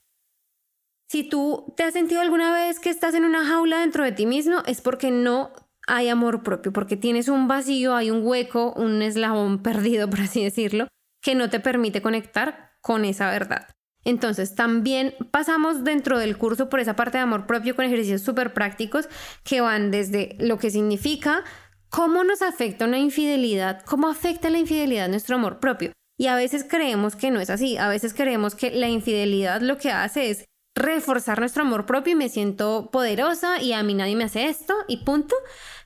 Si 1.09 1.23
tú 1.23 1.73
te 1.75 1.83
has 1.83 1.93
sentido 1.93 2.21
alguna 2.21 2.53
vez 2.53 2.79
que 2.79 2.89
estás 2.89 3.13
en 3.13 3.25
una 3.25 3.45
jaula 3.45 3.79
dentro 3.79 4.03
de 4.03 4.11
ti 4.11 4.25
mismo, 4.25 4.63
es 4.65 4.81
porque 4.81 5.11
no 5.11 5.51
hay 5.87 6.09
amor 6.09 6.43
propio, 6.43 6.73
porque 6.73 6.97
tienes 6.97 7.27
un 7.27 7.47
vacío, 7.47 7.95
hay 7.95 8.09
un 8.09 8.25
hueco, 8.25 8.73
un 8.73 9.01
eslabón 9.01 9.61
perdido, 9.63 10.09
por 10.09 10.21
así 10.21 10.43
decirlo, 10.43 10.87
que 11.21 11.35
no 11.35 11.49
te 11.49 11.59
permite 11.59 12.01
conectar 12.01 12.71
con 12.81 13.05
esa 13.05 13.29
verdad. 13.29 13.74
Entonces, 14.05 14.55
también 14.55 15.15
pasamos 15.31 15.83
dentro 15.83 16.19
del 16.19 16.37
curso 16.37 16.69
por 16.69 16.79
esa 16.79 16.95
parte 16.95 17.17
de 17.17 17.23
amor 17.23 17.47
propio 17.47 17.75
con 17.75 17.85
ejercicios 17.85 18.21
súper 18.21 18.53
prácticos 18.53 19.09
que 19.43 19.61
van 19.61 19.91
desde 19.91 20.37
lo 20.39 20.57
que 20.59 20.69
significa 20.69 21.43
cómo 21.89 22.23
nos 22.23 22.41
afecta 22.41 22.85
una 22.85 22.99
infidelidad, 22.99 23.81
cómo 23.81 24.07
afecta 24.07 24.49
la 24.49 24.59
infidelidad 24.59 25.09
nuestro 25.09 25.35
amor 25.35 25.59
propio. 25.59 25.91
Y 26.17 26.27
a 26.27 26.35
veces 26.35 26.65
creemos 26.69 27.15
que 27.15 27.31
no 27.31 27.41
es 27.41 27.49
así, 27.49 27.77
a 27.77 27.89
veces 27.89 28.13
creemos 28.13 28.55
que 28.55 28.71
la 28.71 28.87
infidelidad 28.87 29.61
lo 29.61 29.77
que 29.77 29.91
hace 29.91 30.29
es 30.29 30.45
reforzar 30.75 31.39
nuestro 31.39 31.63
amor 31.63 31.85
propio 31.85 32.13
y 32.13 32.15
me 32.15 32.29
siento 32.29 32.89
poderosa 32.91 33.61
y 33.61 33.73
a 33.73 33.81
mí 33.81 33.93
nadie 33.93 34.15
me 34.15 34.25
hace 34.25 34.47
esto 34.47 34.75
y 34.87 34.97
punto. 34.97 35.35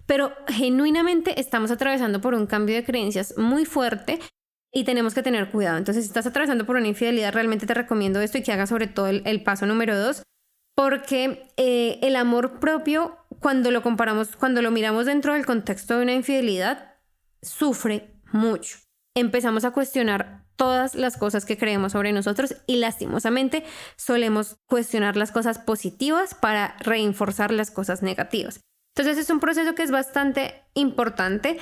Pero 0.05 0.33
genuinamente 0.47 1.39
estamos 1.39 1.71
atravesando 1.71 2.19
por 2.19 2.33
un 2.33 2.47
cambio 2.47 2.75
de 2.75 2.83
creencias 2.83 3.35
muy 3.37 3.65
fuerte 3.65 4.19
y 4.71 4.83
tenemos 4.83 5.13
que 5.13 5.23
tener 5.23 5.49
cuidado. 5.49 5.77
Entonces, 5.77 6.03
si 6.03 6.09
estás 6.09 6.27
atravesando 6.27 6.65
por 6.65 6.75
una 6.75 6.87
infidelidad, 6.87 7.33
realmente 7.33 7.65
te 7.65 7.73
recomiendo 7.73 8.21
esto 8.21 8.37
y 8.37 8.43
que 8.43 8.51
hagas 8.51 8.69
sobre 8.69 8.87
todo 8.87 9.07
el, 9.07 9.43
paso 9.43 9.65
número 9.65 9.97
dos, 9.97 10.23
porque 10.75 11.47
eh, 11.57 11.99
el 12.01 12.15
amor 12.15 12.59
propio, 12.59 13.17
cuando 13.39 13.71
lo 13.71 13.81
comparamos, 13.81 14.35
cuando 14.35 14.61
lo 14.61 14.71
miramos 14.71 15.05
dentro 15.05 15.33
del 15.33 15.45
contexto 15.45 15.97
de 15.97 16.03
una 16.03 16.13
infidelidad, 16.13 16.95
sufre 17.41 18.13
mucho. 18.31 18.77
Empezamos 19.15 19.65
a 19.65 19.71
cuestionar 19.71 20.45
todas 20.55 20.93
las 20.93 21.17
cosas 21.17 21.45
que 21.45 21.57
creemos 21.57 21.93
sobre 21.93 22.11
nosotros 22.11 22.55
y 22.67 22.77
lastimosamente 22.77 23.63
solemos 23.95 24.57
cuestionar 24.67 25.15
las 25.15 25.31
cosas 25.31 25.57
positivas 25.57 26.35
para 26.35 26.75
reforzar 26.79 27.51
las 27.51 27.71
cosas 27.71 28.03
negativas. 28.03 28.59
Entonces 28.93 29.17
es 29.17 29.29
un 29.29 29.39
proceso 29.39 29.73
que 29.73 29.83
es 29.83 29.91
bastante 29.91 30.61
importante. 30.73 31.57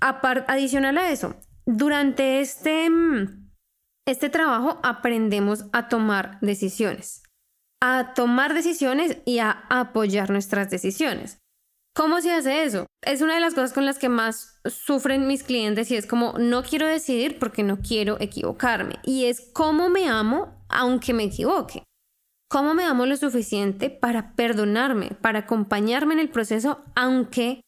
Adicional 0.00 0.98
a 0.98 1.10
eso, 1.10 1.36
durante 1.76 2.40
este, 2.40 2.88
este 4.06 4.28
trabajo 4.28 4.80
aprendemos 4.82 5.66
a 5.72 5.88
tomar 5.88 6.38
decisiones, 6.40 7.22
a 7.80 8.12
tomar 8.14 8.54
decisiones 8.54 9.18
y 9.24 9.38
a 9.38 9.66
apoyar 9.68 10.30
nuestras 10.30 10.70
decisiones. 10.70 11.38
¿Cómo 11.94 12.20
se 12.20 12.32
hace 12.32 12.64
eso? 12.64 12.86
Es 13.04 13.20
una 13.20 13.34
de 13.34 13.40
las 13.40 13.54
cosas 13.54 13.72
con 13.72 13.84
las 13.84 13.98
que 13.98 14.08
más 14.08 14.60
sufren 14.64 15.26
mis 15.26 15.42
clientes 15.42 15.90
y 15.90 15.96
es 15.96 16.06
como 16.06 16.34
no 16.38 16.62
quiero 16.62 16.86
decidir 16.86 17.38
porque 17.38 17.62
no 17.62 17.78
quiero 17.80 18.16
equivocarme. 18.20 18.96
Y 19.04 19.26
es 19.26 19.50
cómo 19.52 19.88
me 19.88 20.08
amo 20.08 20.64
aunque 20.68 21.12
me 21.12 21.24
equivoque. 21.24 21.82
¿Cómo 22.48 22.74
me 22.74 22.84
amo 22.84 23.06
lo 23.06 23.16
suficiente 23.16 23.90
para 23.90 24.34
perdonarme, 24.34 25.10
para 25.20 25.40
acompañarme 25.40 26.14
en 26.14 26.20
el 26.20 26.30
proceso 26.30 26.84
aunque 26.96 27.60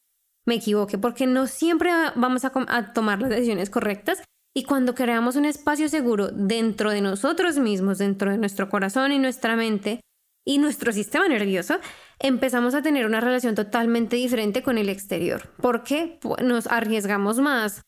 me 0.46 0.56
equivoque, 0.56 0.98
porque 0.98 1.26
no 1.26 1.46
siempre 1.46 1.90
vamos 2.14 2.44
a, 2.44 2.92
tomar 2.92 3.20
las 3.20 3.30
decisiones 3.30 3.70
correctas. 3.70 4.22
Y 4.54 4.64
cuando 4.64 4.94
creamos 4.94 5.36
un 5.36 5.46
espacio 5.46 5.88
seguro 5.88 6.28
dentro 6.28 6.90
de 6.90 7.00
nosotros 7.00 7.58
mismos, 7.58 7.98
dentro 7.98 8.30
de 8.30 8.38
nuestro 8.38 8.68
corazón 8.68 9.12
y 9.12 9.18
nuestra 9.18 9.56
mente 9.56 10.00
y 10.46 10.58
nuestro 10.58 10.92
sistema 10.92 11.28
nervioso, 11.28 11.76
empezamos 12.18 12.74
a 12.74 12.82
tener 12.82 13.06
una 13.06 13.20
relación 13.20 13.54
totalmente 13.54 14.16
diferente 14.16 14.62
con 14.62 14.76
el 14.76 14.88
exterior, 14.88 15.48
porque 15.58 16.18
nos 16.44 16.66
arriesgamos 16.66 17.38
más, 17.38 17.80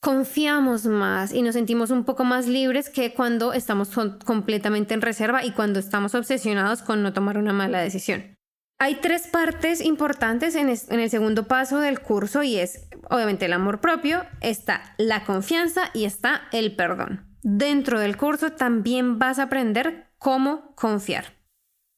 confiamos 0.00 0.86
más 0.86 1.34
y 1.34 1.42
nos 1.42 1.54
sentimos 1.54 1.90
un 1.90 2.04
poco 2.04 2.24
más 2.24 2.46
libres 2.46 2.88
que 2.88 3.12
cuando 3.12 3.52
estamos 3.52 3.90
completamente 4.24 4.94
en 4.94 5.02
reserva 5.02 5.44
y 5.44 5.50
cuando 5.50 5.80
estamos 5.80 6.14
obsesionados 6.14 6.80
con 6.80 7.02
no 7.02 7.12
tomar 7.12 7.36
una 7.38 7.52
mala 7.52 7.80
decisión. 7.80 8.35
Hay 8.78 8.96
tres 8.96 9.26
partes 9.26 9.80
importantes 9.80 10.54
en, 10.54 10.68
el 10.68 11.10
segundo 11.10 11.48
paso 11.48 11.80
del 11.80 12.00
curso 12.00 12.42
y 12.42 12.56
es 12.56 12.86
obviamente 13.08 13.46
el 13.46 13.54
amor 13.54 13.80
propio, 13.80 14.26
está 14.42 14.94
la 14.98 15.24
confianza 15.24 15.90
y 15.94 16.04
está 16.04 16.42
el 16.52 16.76
perdón. 16.76 17.26
Dentro 17.42 17.98
del 18.00 18.18
curso 18.18 18.52
también 18.52 19.18
vas 19.18 19.38
a 19.38 19.44
aprender 19.44 20.10
cómo 20.18 20.74
confiar. 20.74 21.36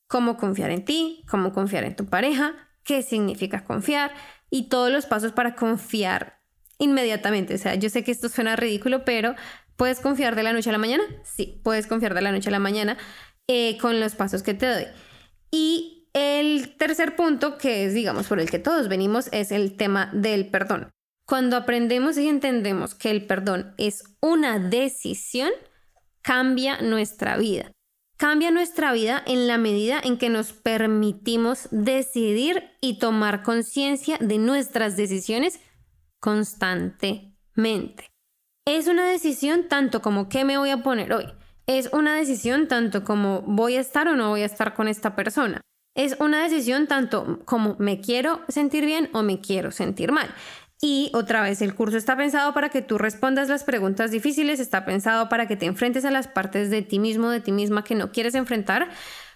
Cómo 0.06 0.37
confiar 0.37 0.70
en 0.70 0.85
ti, 0.85 1.25
cómo 1.28 1.52
confiar 1.52 1.82
en 1.82 1.97
tu 1.97 2.06
pareja, 2.06 2.54
qué 2.85 3.02
significa 3.02 3.64
confiar 3.64 4.12
y 4.49 4.68
todos 4.68 4.92
los 4.92 5.06
pasos 5.06 5.32
para 5.32 5.56
confiar 5.56 6.40
inmediatamente. 6.78 7.54
O 7.54 7.58
sea, 7.58 7.75
yo 7.75 7.90
sé 7.90 8.04
que 8.04 8.12
esto 8.12 8.28
suena 8.28 8.54
ridículo, 8.54 9.04
pero 9.04 9.35
¿puedes 9.76 9.99
confiar 9.99 10.37
de 10.37 10.44
la 10.44 10.52
noche 10.52 10.70
a 10.70 10.73
la 10.73 10.78
mañana? 10.78 11.02
Sí, 11.25 11.61
puedes 11.64 11.88
confiar 11.88 12.14
de 12.14 12.23
la 12.23 12.30
noche 12.30 12.50
a 12.50 12.52
la 12.52 12.61
mañana 12.61 12.97
eh, 13.49 13.76
con 13.78 13.99
los 13.99 14.14
pasos 14.14 14.44
que 14.44 14.54
te 14.54 14.66
doy. 14.66 14.87
Y 15.50 15.98
el 16.19 16.77
tercer 16.77 17.17
punto, 17.17 17.59
que 17.59 17.85
es, 17.85 17.95
digamos, 17.95 18.27
por 18.27 18.41
el 18.41 18.51
que 18.51 18.59
todos 18.59 18.89
venimos, 18.89 19.29
es 19.33 19.53
el 19.53 19.77
tema 19.77 20.11
del 20.13 20.49
perdón. 20.49 20.91
Cuando 21.27 21.57
aprendemos 21.57 22.17
y 22.19 22.27
entendemos 22.27 22.95
que 22.95 23.11
el 23.11 23.27
perdón 23.27 23.75
es 23.77 24.05
una 24.21 24.59
decisión, 24.59 25.51
cambia 26.23 26.81
nuestra 26.81 27.37
vida. 27.37 27.71
Cambia 28.17 28.51
nuestra 28.51 28.93
vida 28.93 29.23
en 29.27 29.47
la 29.47 29.59
medida 29.59 30.01
en 30.03 30.19
que 30.19 30.29
nos 30.29 30.53
permitimos 30.53 31.69
decidir 31.71 32.65
y 32.81 32.99
tomar 32.99 33.43
conciencia 33.43 34.19
de 34.21 34.39
nuestras 34.39 34.97
decisiones 34.97 35.61
constantemente. 36.19 38.09
Es 38.67 38.89
una 38.89 39.09
decisión 39.09 39.69
tanto 39.69 40.03
como 40.03 40.29
qué 40.29 40.45
me 40.45 40.59
voy 40.59 40.71
a 40.71 40.83
poner 40.83 41.13
hoy. 41.13 41.27
Es 41.67 41.91
una 41.93 42.17
decisión 42.17 42.67
tanto 42.67 43.05
como 43.05 43.43
voy 43.43 43.77
a 43.77 43.81
estar 43.81 44.09
o 44.09 44.17
no 44.17 44.31
voy 44.31 44.43
a 44.43 44.47
estar 44.47 44.75
con 44.75 44.89
esta 44.89 45.15
persona. 45.15 45.61
Es 45.99 46.17
una 46.21 46.45
decisión 46.45 46.87
tanto 46.87 47.40
como 47.45 47.75
me 47.81 48.00
quiero 48.00 48.43
sentir 48.47 48.87
bien 48.87 49.11
o 49.14 49.25
me 49.25 49.40
quiero 49.40 49.73
sentir 49.73 50.12
mal. 50.12 50.33
Y 50.81 51.11
otra 51.12 51.43
vez, 51.43 51.61
el 51.61 51.75
curso 51.75 51.97
está 51.97 52.17
pensado 52.17 52.55
para 52.55 52.69
que 52.69 52.83
tú 52.83 52.99
respondas 52.99 53.49
las 53.49 53.64
preguntas 53.64 54.12
difíciles, 54.12 54.61
está 54.61 54.85
pensado 54.85 55.28
para 55.28 55.49
que 55.49 55.57
te 55.57 55.67
enfrentes 55.67 56.05
a 56.05 56.12
las 56.12 56.28
partes 56.28 56.71
de 56.71 56.83
ti 56.83 57.00
mismo, 57.00 57.31
de 57.31 57.40
ti 57.40 57.50
misma 57.50 57.83
que 57.83 57.97
no 57.97 58.12
quieres 58.12 58.37
enfrentar, 58.37 58.90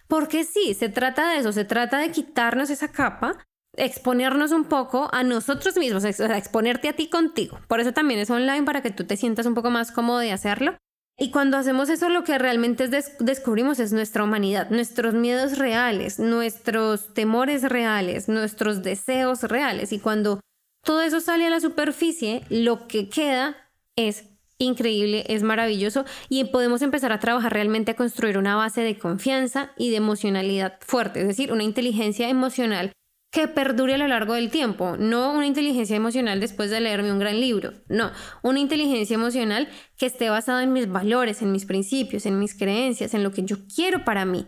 porque 0.06 0.44
sí, 0.44 0.74
se 0.74 0.88
trata 0.88 1.32
de 1.32 1.38
eso, 1.38 1.50
se 1.50 1.64
trata 1.64 1.98
de 1.98 2.12
quitarnos 2.12 2.70
esa 2.70 2.92
capa, 2.92 3.44
exponernos 3.76 4.52
un 4.52 4.66
poco 4.66 5.08
a 5.12 5.24
nosotros 5.24 5.76
mismos, 5.76 6.04
o 6.04 6.06
exponerte 6.06 6.88
a 6.88 6.92
ti 6.92 7.10
contigo. 7.10 7.58
Por 7.66 7.80
eso 7.80 7.90
también 7.90 8.20
es 8.20 8.30
online 8.30 8.62
para 8.62 8.82
que 8.82 8.92
tú 8.92 9.02
te 9.02 9.16
sientas 9.16 9.46
un 9.46 9.54
poco 9.54 9.70
más 9.70 9.90
cómodo 9.90 10.20
de 10.20 10.30
hacerlo. 10.30 10.76
Y 11.22 11.30
cuando 11.30 11.56
hacemos 11.56 11.88
eso, 11.88 12.08
lo 12.08 12.24
que 12.24 12.36
realmente 12.36 12.88
descubrimos 12.88 13.78
es 13.78 13.92
nuestra 13.92 14.24
humanidad, 14.24 14.70
nuestros 14.70 15.14
miedos 15.14 15.56
reales, 15.56 16.18
nuestros 16.18 17.14
temores 17.14 17.62
reales, 17.62 18.28
nuestros 18.28 18.82
deseos 18.82 19.44
reales. 19.44 19.92
Y 19.92 20.00
cuando 20.00 20.40
todo 20.84 21.00
eso 21.00 21.20
sale 21.20 21.46
a 21.46 21.50
la 21.50 21.60
superficie, 21.60 22.42
lo 22.48 22.88
que 22.88 23.08
queda 23.08 23.56
es 23.94 24.24
increíble, 24.58 25.24
es 25.28 25.44
maravilloso 25.44 26.04
y 26.28 26.42
podemos 26.46 26.82
empezar 26.82 27.12
a 27.12 27.20
trabajar 27.20 27.52
realmente 27.52 27.92
a 27.92 27.96
construir 27.96 28.36
una 28.36 28.56
base 28.56 28.80
de 28.80 28.98
confianza 28.98 29.70
y 29.78 29.90
de 29.90 29.98
emocionalidad 29.98 30.78
fuerte, 30.80 31.20
es 31.20 31.28
decir, 31.28 31.52
una 31.52 31.62
inteligencia 31.62 32.30
emocional 32.30 32.90
que 33.32 33.48
perdure 33.48 33.94
a 33.94 33.98
lo 33.98 34.06
largo 34.06 34.34
del 34.34 34.50
tiempo, 34.50 34.96
no 34.98 35.32
una 35.32 35.46
inteligencia 35.46 35.96
emocional 35.96 36.38
después 36.38 36.70
de 36.70 36.80
leerme 36.80 37.10
un 37.10 37.18
gran 37.18 37.40
libro, 37.40 37.72
no, 37.88 38.12
una 38.42 38.60
inteligencia 38.60 39.14
emocional 39.14 39.68
que 39.96 40.04
esté 40.04 40.28
basada 40.28 40.62
en 40.62 40.74
mis 40.74 40.86
valores, 40.86 41.40
en 41.40 41.50
mis 41.50 41.64
principios, 41.64 42.26
en 42.26 42.38
mis 42.38 42.54
creencias, 42.54 43.14
en 43.14 43.22
lo 43.22 43.32
que 43.32 43.42
yo 43.42 43.56
quiero 43.74 44.04
para 44.04 44.26
mí. 44.26 44.46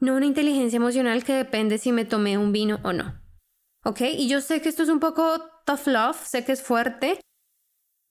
No 0.00 0.14
una 0.14 0.26
inteligencia 0.26 0.76
emocional 0.76 1.24
que 1.24 1.32
depende 1.32 1.76
si 1.76 1.90
me 1.90 2.04
tomé 2.04 2.38
un 2.38 2.52
vino 2.52 2.78
o 2.84 2.92
no. 2.92 3.20
¿Ok? 3.84 4.02
Y 4.16 4.28
yo 4.28 4.40
sé 4.40 4.62
que 4.62 4.68
esto 4.68 4.84
es 4.84 4.88
un 4.90 5.00
poco 5.00 5.50
tough 5.66 5.88
love, 5.88 6.16
sé 6.24 6.44
que 6.44 6.52
es 6.52 6.62
fuerte, 6.62 7.20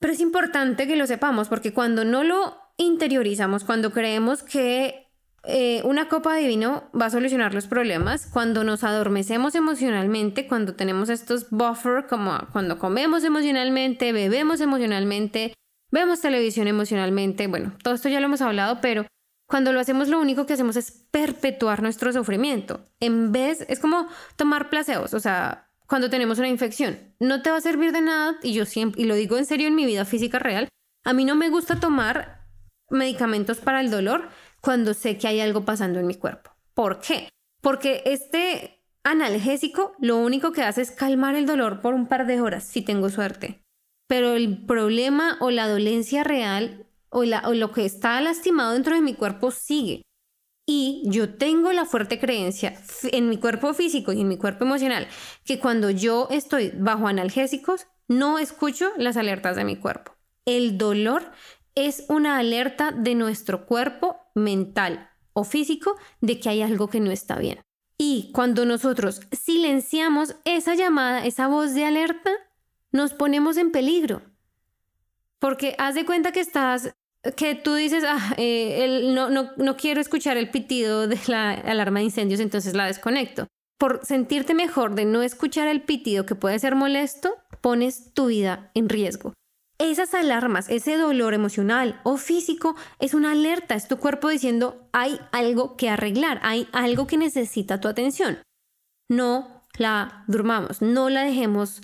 pero 0.01 0.11
es 0.11 0.19
importante 0.19 0.85
que 0.85 0.97
lo 0.97 1.07
sepamos 1.07 1.47
porque 1.47 1.73
cuando 1.73 2.03
no 2.03 2.25
lo 2.25 2.57
interiorizamos, 2.75 3.63
cuando 3.63 3.91
creemos 3.91 4.43
que 4.43 5.06
eh, 5.59 5.81
una 5.85 6.07
copa 6.07 6.35
de 6.35 6.45
vino 6.45 6.83
va 6.93 7.07
a 7.07 7.09
solucionar 7.09 7.55
los 7.55 7.65
problemas 7.65 8.27
cuando 8.27 8.63
nos 8.63 8.83
adormecemos 8.83 9.55
emocionalmente, 9.55 10.45
cuando 10.45 10.75
tenemos 10.75 11.09
estos 11.09 11.49
buffer, 11.49 12.05
como 12.07 12.37
cuando 12.51 12.77
comemos 12.77 13.23
emocionalmente, 13.23 14.13
bebemos 14.13 14.61
emocionalmente, 14.61 15.55
vemos 15.89 16.21
televisión 16.21 16.67
emocionalmente. 16.67 17.47
Bueno, 17.47 17.73
todo 17.81 17.95
esto 17.95 18.07
ya 18.07 18.19
lo 18.19 18.27
hemos 18.27 18.41
hablado, 18.41 18.81
pero 18.81 19.07
cuando 19.47 19.73
lo 19.73 19.79
hacemos 19.79 20.09
lo 20.09 20.19
único 20.19 20.45
que 20.45 20.53
hacemos 20.53 20.75
es 20.75 20.91
perpetuar 21.09 21.81
nuestro 21.81 22.13
sufrimiento. 22.13 22.85
En 22.99 23.31
vez, 23.31 23.65
es 23.67 23.79
como 23.79 24.07
tomar 24.35 24.69
placebos, 24.69 25.15
o 25.15 25.19
sea, 25.19 25.71
cuando 25.87 26.11
tenemos 26.11 26.37
una 26.37 26.49
infección, 26.49 26.99
no 27.19 27.41
te 27.41 27.49
va 27.49 27.57
a 27.57 27.61
servir 27.61 27.93
de 27.93 28.01
nada, 28.01 28.37
y 28.43 28.53
yo 28.53 28.65
siempre, 28.65 29.01
y 29.01 29.05
lo 29.05 29.15
digo 29.15 29.39
en 29.39 29.45
serio 29.47 29.67
en 29.67 29.75
mi 29.75 29.87
vida 29.87 30.05
física 30.05 30.37
real, 30.37 30.69
a 31.03 31.13
mí 31.13 31.25
no 31.25 31.35
me 31.35 31.49
gusta 31.49 31.79
tomar 31.79 32.45
medicamentos 32.89 33.57
para 33.57 33.81
el 33.81 33.89
dolor 33.89 34.29
cuando 34.67 34.93
sé 34.93 35.17
que 35.17 35.29
hay 35.29 35.39
algo 35.39 35.63
pasando 35.63 35.97
en 35.97 36.07
mi 36.07 36.15
cuerpo. 36.15 36.51
¿Por 36.73 36.99
qué? 36.99 37.29
Porque 37.61 38.01
este 38.03 38.83
analgésico 39.01 39.93
lo 39.97 40.17
único 40.17 40.51
que 40.51 40.61
hace 40.61 40.81
es 40.81 40.91
calmar 40.91 41.37
el 41.37 41.45
dolor 41.45 41.79
por 41.79 41.93
un 41.93 42.05
par 42.05 42.27
de 42.27 42.41
horas, 42.41 42.65
si 42.65 42.81
tengo 42.81 43.09
suerte. 43.09 43.63
Pero 44.09 44.33
el 44.33 44.65
problema 44.65 45.37
o 45.39 45.51
la 45.51 45.69
dolencia 45.69 46.25
real 46.25 46.85
o, 47.07 47.23
lo 47.23 47.71
que 47.71 47.85
está 47.85 48.19
lastimado 48.19 48.73
dentro 48.73 48.93
de 48.93 49.01
mi 49.01 49.13
cuerpo 49.13 49.51
sigue. 49.51 50.01
Y 50.65 51.01
yo 51.05 51.35
tengo 51.35 51.71
la 51.71 51.85
fuerte 51.85 52.19
creencia 52.19 52.77
en 53.03 53.29
mi 53.29 53.37
cuerpo 53.37 53.73
físico 53.73 54.11
y 54.11 54.19
en 54.19 54.27
mi 54.27 54.35
cuerpo 54.35 54.65
emocional 54.65 55.07
que 55.45 55.59
cuando 55.59 55.91
yo 55.91 56.27
estoy 56.29 56.73
bajo 56.77 57.07
analgésicos, 57.07 57.87
no 58.09 58.37
escucho 58.37 58.91
las 58.97 59.15
alertas 59.15 59.55
de 59.55 59.63
mi 59.63 59.77
cuerpo. 59.77 60.17
El 60.45 60.77
dolor 60.77 61.31
es 61.77 62.03
una 62.09 62.39
alerta 62.39 62.91
de 62.91 63.15
nuestro 63.15 63.65
cuerpo 63.65 64.26
mental 64.37 65.09
o 65.33 65.43
físico 65.43 65.95
de 66.21 66.39
que 66.39 66.49
hay 66.49 66.61
algo 66.61 66.89
que 66.89 66.99
no 66.99 67.11
está 67.11 67.37
bien. 67.37 67.59
Y 67.97 68.31
cuando 68.33 68.65
nosotros 68.65 69.21
silenciamos 69.31 70.35
esa 70.45 70.75
llamada, 70.75 71.25
esa 71.25 71.47
voz 71.47 71.73
de 71.73 71.85
alerta, 71.85 72.31
nos 72.91 73.13
ponemos 73.13 73.57
en 73.57 73.71
peligro. 73.71 74.21
Porque 75.39 75.75
haz 75.77 75.95
de 75.95 76.05
cuenta 76.05 76.31
que 76.31 76.39
estás, 76.39 76.93
que 77.35 77.55
tú 77.55 77.75
dices, 77.75 78.03
ah, 78.07 78.33
eh, 78.37 79.11
no, 79.13 79.29
no, 79.29 79.51
no 79.57 79.77
quiero 79.77 79.99
escuchar 79.99 80.37
el 80.37 80.49
pitido 80.49 81.07
de 81.07 81.19
la 81.27 81.51
alarma 81.51 81.99
de 81.99 82.05
incendios, 82.05 82.39
entonces 82.39 82.73
la 82.73 82.85
desconecto. 82.85 83.47
Por 83.77 84.05
sentirte 84.05 84.53
mejor 84.53 84.95
de 84.95 85.05
no 85.05 85.21
escuchar 85.21 85.67
el 85.67 85.81
pitido 85.81 86.25
que 86.25 86.35
puede 86.35 86.57
ser 86.59 86.75
molesto, 86.75 87.35
pones 87.61 88.13
tu 88.13 88.27
vida 88.27 88.71
en 88.73 88.89
riesgo. 88.89 89.33
Esas 89.79 90.15
alarmas, 90.15 90.69
ese 90.69 90.97
dolor 90.97 91.35
emocional 91.35 92.01
o 92.03 92.17
físico 92.17 92.75
es 92.99 93.13
una 93.13 93.33
alerta, 93.33 93.75
es 93.75 93.87
tu 93.87 93.97
cuerpo 93.97 94.29
diciendo 94.29 94.89
hay 94.91 95.19
algo 95.31 95.77
que 95.77 95.89
arreglar, 95.89 96.39
hay 96.41 96.67
algo 96.71 97.05
que 97.05 97.17
necesita 97.17 97.79
tu 97.79 97.87
atención. 97.87 98.39
No 99.07 99.67
la 99.77 100.23
durmamos, 100.27 100.81
no 100.81 101.09
la 101.09 101.23
dejemos 101.23 101.81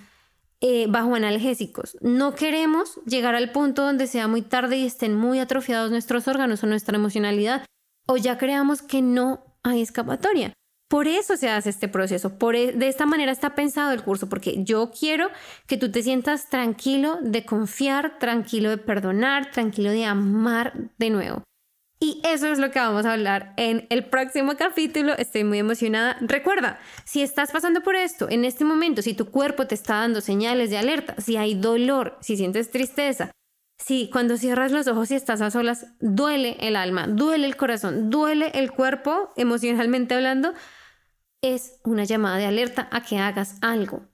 eh, 0.59 0.87
bajo 0.89 1.13
analgésicos. 1.13 1.95
No 2.01 2.33
queremos 2.33 2.99
llegar 3.05 3.35
al 3.35 3.51
punto 3.51 3.83
donde 3.83 4.07
sea 4.07 4.27
muy 4.27 4.41
tarde 4.41 4.77
y 4.77 4.87
estén 4.87 5.15
muy 5.15 5.39
atrofiados 5.39 5.91
nuestros 5.91 6.27
órganos 6.27 6.63
o 6.63 6.67
nuestra 6.67 6.95
emocionalidad 6.95 7.63
o 8.07 8.17
ya 8.17 8.39
creamos 8.39 8.81
que 8.81 9.03
no 9.03 9.57
hay 9.61 9.81
escapatoria. 9.83 10.53
Por 10.93 11.07
eso 11.07 11.37
se 11.37 11.49
hace 11.49 11.71
este 11.71 11.87
proceso, 11.87 12.37
por 12.37 12.55
e, 12.55 12.71
de 12.71 12.87
esta 12.87 13.07
manera 13.07 13.31
está 13.31 13.55
pensado 13.55 13.93
el 13.93 14.03
curso, 14.03 14.29
porque 14.29 14.63
yo 14.63 14.91
quiero 14.91 15.31
que 15.65 15.75
tú 15.75 15.89
te 15.89 16.03
sientas 16.03 16.49
tranquilo 16.49 17.17
de 17.19 17.45
confiar, 17.45 18.19
tranquilo 18.19 18.69
de 18.69 18.77
perdonar, 18.77 19.49
tranquilo 19.49 19.89
de 19.89 20.05
amar 20.05 20.91
de 20.99 21.09
nuevo. 21.09 21.41
Y 21.99 22.21
eso 22.23 22.45
es 22.45 22.59
lo 22.59 22.69
que 22.69 22.77
vamos 22.77 23.07
a 23.07 23.13
hablar 23.13 23.55
en 23.57 23.87
el 23.89 24.05
próximo 24.05 24.55
capítulo. 24.55 25.13
Estoy 25.17 25.43
muy 25.43 25.57
emocionada. 25.57 26.15
Recuerda, 26.21 26.79
si 27.05 27.23
estás 27.23 27.49
pasando 27.49 27.81
por 27.81 27.95
esto 27.95 28.29
en 28.29 28.45
este 28.45 28.63
momento, 28.63 29.01
si 29.01 29.15
tu 29.15 29.31
cuerpo 29.31 29.65
te 29.65 29.73
está 29.73 29.95
dando 29.95 30.21
señales 30.21 30.69
de 30.69 30.77
alerta, 30.77 31.15
si 31.17 31.37
hay 31.37 31.55
dolor, 31.55 32.19
si 32.21 32.37
sientes 32.37 32.69
tristeza, 32.69 33.31
si 33.79 34.11
cuando 34.11 34.37
cierras 34.37 34.71
los 34.71 34.87
ojos 34.87 35.09
y 35.09 35.15
estás 35.15 35.41
a 35.41 35.49
solas, 35.49 35.87
duele 35.99 36.55
el 36.59 36.75
alma, 36.75 37.07
duele 37.07 37.47
el 37.47 37.55
corazón, 37.55 38.11
duele 38.11 38.51
el 38.53 38.71
cuerpo, 38.71 39.33
emocionalmente 39.35 40.13
hablando, 40.13 40.53
es 41.43 41.79
una 41.83 42.05
llamada 42.05 42.37
de 42.37 42.45
alerta 42.45 42.87
a 42.91 43.03
que 43.03 43.19
hagas 43.19 43.57
algo, 43.61 44.07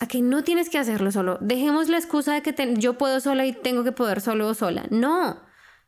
a 0.00 0.08
que 0.08 0.22
no 0.22 0.42
tienes 0.42 0.70
que 0.70 0.78
hacerlo 0.78 1.12
solo. 1.12 1.38
Dejemos 1.40 1.88
la 1.88 1.98
excusa 1.98 2.34
de 2.34 2.42
que 2.42 2.74
yo 2.78 2.98
puedo 2.98 3.20
sola 3.20 3.46
y 3.46 3.52
tengo 3.52 3.84
que 3.84 3.92
poder 3.92 4.22
solo 4.22 4.48
o 4.48 4.54
sola. 4.54 4.86
No, 4.90 5.42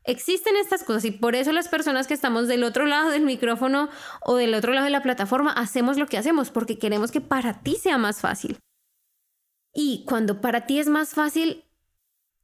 existen 0.05 0.55
estas 0.57 0.85
cosas 0.85 1.07
y 1.07 1.11
por 1.11 1.35
eso 1.35 1.51
las 1.51 1.69
personas 1.69 2.07
que 2.07 2.15
estamos 2.15 2.47
del 2.47 2.63
otro 2.63 2.85
lado 2.85 3.11
del 3.11 3.23
micrófono 3.23 3.89
o 4.21 4.37
del 4.37 4.55
otro 4.55 4.75
lado 4.75 4.85
de 4.85 4.91
la 4.91 5.03
plataforma 5.03 5.51
hacemos 5.51 5.97
lo 5.97 6.07
que 6.07 6.19
hacemos 6.19 6.51
porque 6.51 6.79
queremos 6.79 7.11
que 7.11 7.23
para 7.23 7.63
ti 7.63 7.77
sea 7.77 7.97
más 7.97 8.21
fácil. 8.21 8.59
Y 9.73 10.05
cuando 10.07 10.41
para 10.43 10.67
ti 10.67 10.79
es 10.79 10.89
más 10.89 11.15
fácil, 11.15 11.65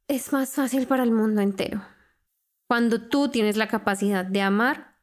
es 0.08 0.32
más 0.32 0.54
fácil 0.54 0.86
para 0.86 1.02
el 1.02 1.12
mundo 1.12 1.42
entero. 1.42 1.82
Cuando 2.66 3.02
tú 3.02 3.28
tienes 3.28 3.58
la 3.58 3.68
capacidad 3.68 4.24
de 4.24 4.40
amar, 4.40 4.98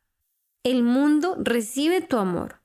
el 0.63 0.81
mundo 0.81 1.37
recibe 1.39 2.01
tu 2.01 2.17
amor. 2.17 2.58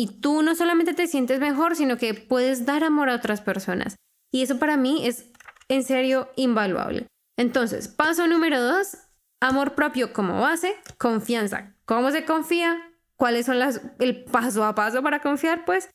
Y 0.00 0.06
tú 0.06 0.40
no 0.40 0.54
solamente 0.54 0.94
te 0.94 1.06
sientes 1.06 1.40
mejor, 1.40 1.76
sino 1.76 1.98
que 1.98 2.14
puedes 2.14 2.64
dar 2.64 2.84
amor 2.84 3.10
a 3.10 3.16
otras 3.16 3.42
personas. 3.42 3.96
Y 4.32 4.40
eso 4.40 4.58
para 4.58 4.78
mí 4.78 5.06
es 5.06 5.30
en 5.68 5.84
serio 5.84 6.30
invaluable. 6.36 7.06
Entonces, 7.36 7.88
paso 7.88 8.26
número 8.26 8.62
dos, 8.62 8.96
amor 9.42 9.74
propio 9.74 10.14
como 10.14 10.40
base, 10.40 10.74
confianza. 10.96 11.76
¿Cómo 11.84 12.12
se 12.12 12.24
confía? 12.24 12.78
¿Cuáles 13.16 13.44
son 13.44 13.58
las, 13.58 13.82
el 13.98 14.24
paso 14.24 14.64
a 14.64 14.74
paso 14.74 15.02
para 15.02 15.20
confiar? 15.20 15.66
Pues, 15.66 15.90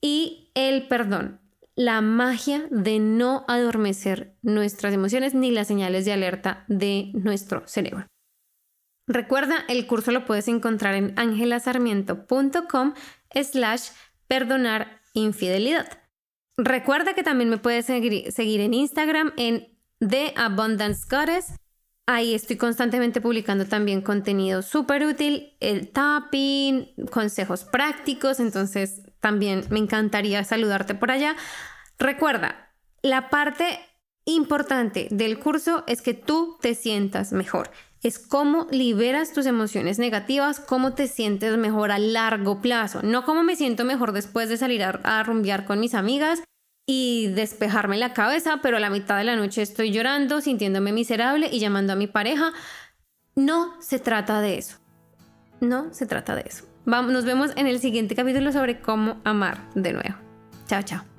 y 0.00 0.50
el 0.54 0.88
perdón. 0.88 1.38
La 1.76 2.00
magia 2.00 2.66
de 2.70 2.98
no 2.98 3.44
adormecer 3.46 4.38
nuestras 4.40 4.94
emociones 4.94 5.34
ni 5.34 5.50
las 5.50 5.68
señales 5.68 6.06
de 6.06 6.14
alerta 6.14 6.64
de 6.68 7.10
nuestro 7.12 7.68
cerebro. 7.68 8.06
Recuerda, 9.06 9.66
el 9.68 9.86
curso 9.86 10.12
lo 10.12 10.24
puedes 10.24 10.48
encontrar 10.48 10.94
en 10.94 11.12
angelasarmiento.com 11.18 12.94
slash 13.42 13.90
perdonar 14.28 15.00
infidelidad. 15.14 15.86
Recuerda 16.56 17.14
que 17.14 17.22
también 17.22 17.50
me 17.50 17.58
puedes 17.58 17.86
seguir, 17.86 18.30
seguir 18.32 18.60
en 18.60 18.74
Instagram 18.74 19.32
en 19.36 19.66
The 19.98 20.32
Abundance 20.36 21.06
Goddess. 21.10 21.54
Ahí 22.06 22.34
estoy 22.34 22.56
constantemente 22.56 23.20
publicando 23.20 23.64
también 23.64 24.02
contenido 24.02 24.60
súper 24.62 25.04
útil, 25.04 25.56
el 25.60 25.90
tapping, 25.90 26.94
consejos 27.10 27.64
prácticos, 27.64 28.40
entonces 28.40 29.02
también 29.20 29.64
me 29.70 29.78
encantaría 29.78 30.44
saludarte 30.44 30.94
por 30.94 31.10
allá. 31.10 31.34
Recuerda, 31.98 32.74
la 33.02 33.30
parte 33.30 33.78
importante 34.26 35.08
del 35.10 35.38
curso 35.38 35.84
es 35.86 36.02
que 36.02 36.12
tú 36.12 36.58
te 36.60 36.74
sientas 36.74 37.32
mejor 37.32 37.70
es 38.04 38.18
cómo 38.18 38.66
liberas 38.70 39.32
tus 39.32 39.46
emociones 39.46 39.98
negativas, 39.98 40.60
cómo 40.60 40.92
te 40.92 41.08
sientes 41.08 41.56
mejor 41.56 41.90
a 41.90 41.98
largo 41.98 42.60
plazo, 42.60 43.00
no 43.02 43.24
cómo 43.24 43.42
me 43.42 43.56
siento 43.56 43.84
mejor 43.84 44.12
después 44.12 44.48
de 44.50 44.58
salir 44.58 44.84
a, 44.84 45.22
rumbear 45.22 45.64
con 45.64 45.80
mis 45.80 45.94
amigas 45.94 46.42
y 46.86 47.28
despejarme 47.28 47.96
la 47.96 48.12
cabeza, 48.12 48.60
pero 48.62 48.76
a 48.76 48.80
la 48.80 48.90
mitad 48.90 49.16
de 49.16 49.24
la 49.24 49.36
noche 49.36 49.62
estoy 49.62 49.90
llorando, 49.90 50.42
sintiéndome 50.42 50.92
miserable 50.92 51.48
y 51.50 51.60
llamando 51.60 51.94
a 51.94 51.96
mi 51.96 52.06
pareja. 52.06 52.52
No 53.34 53.74
se 53.80 53.98
trata 53.98 54.42
de 54.42 54.58
eso. 54.58 54.76
No 55.60 55.94
se 55.94 56.04
trata 56.04 56.34
de 56.34 56.44
eso. 56.46 56.66
Vamos, 56.84 57.10
nos 57.10 57.24
vemos 57.24 57.52
en 57.56 57.66
el 57.66 57.80
siguiente 57.80 58.14
capítulo 58.14 58.52
sobre 58.52 58.80
cómo 58.80 59.18
amar 59.24 59.70
de 59.74 59.94
nuevo. 59.94 60.14
Chao, 60.66 60.82
chao. 60.82 61.13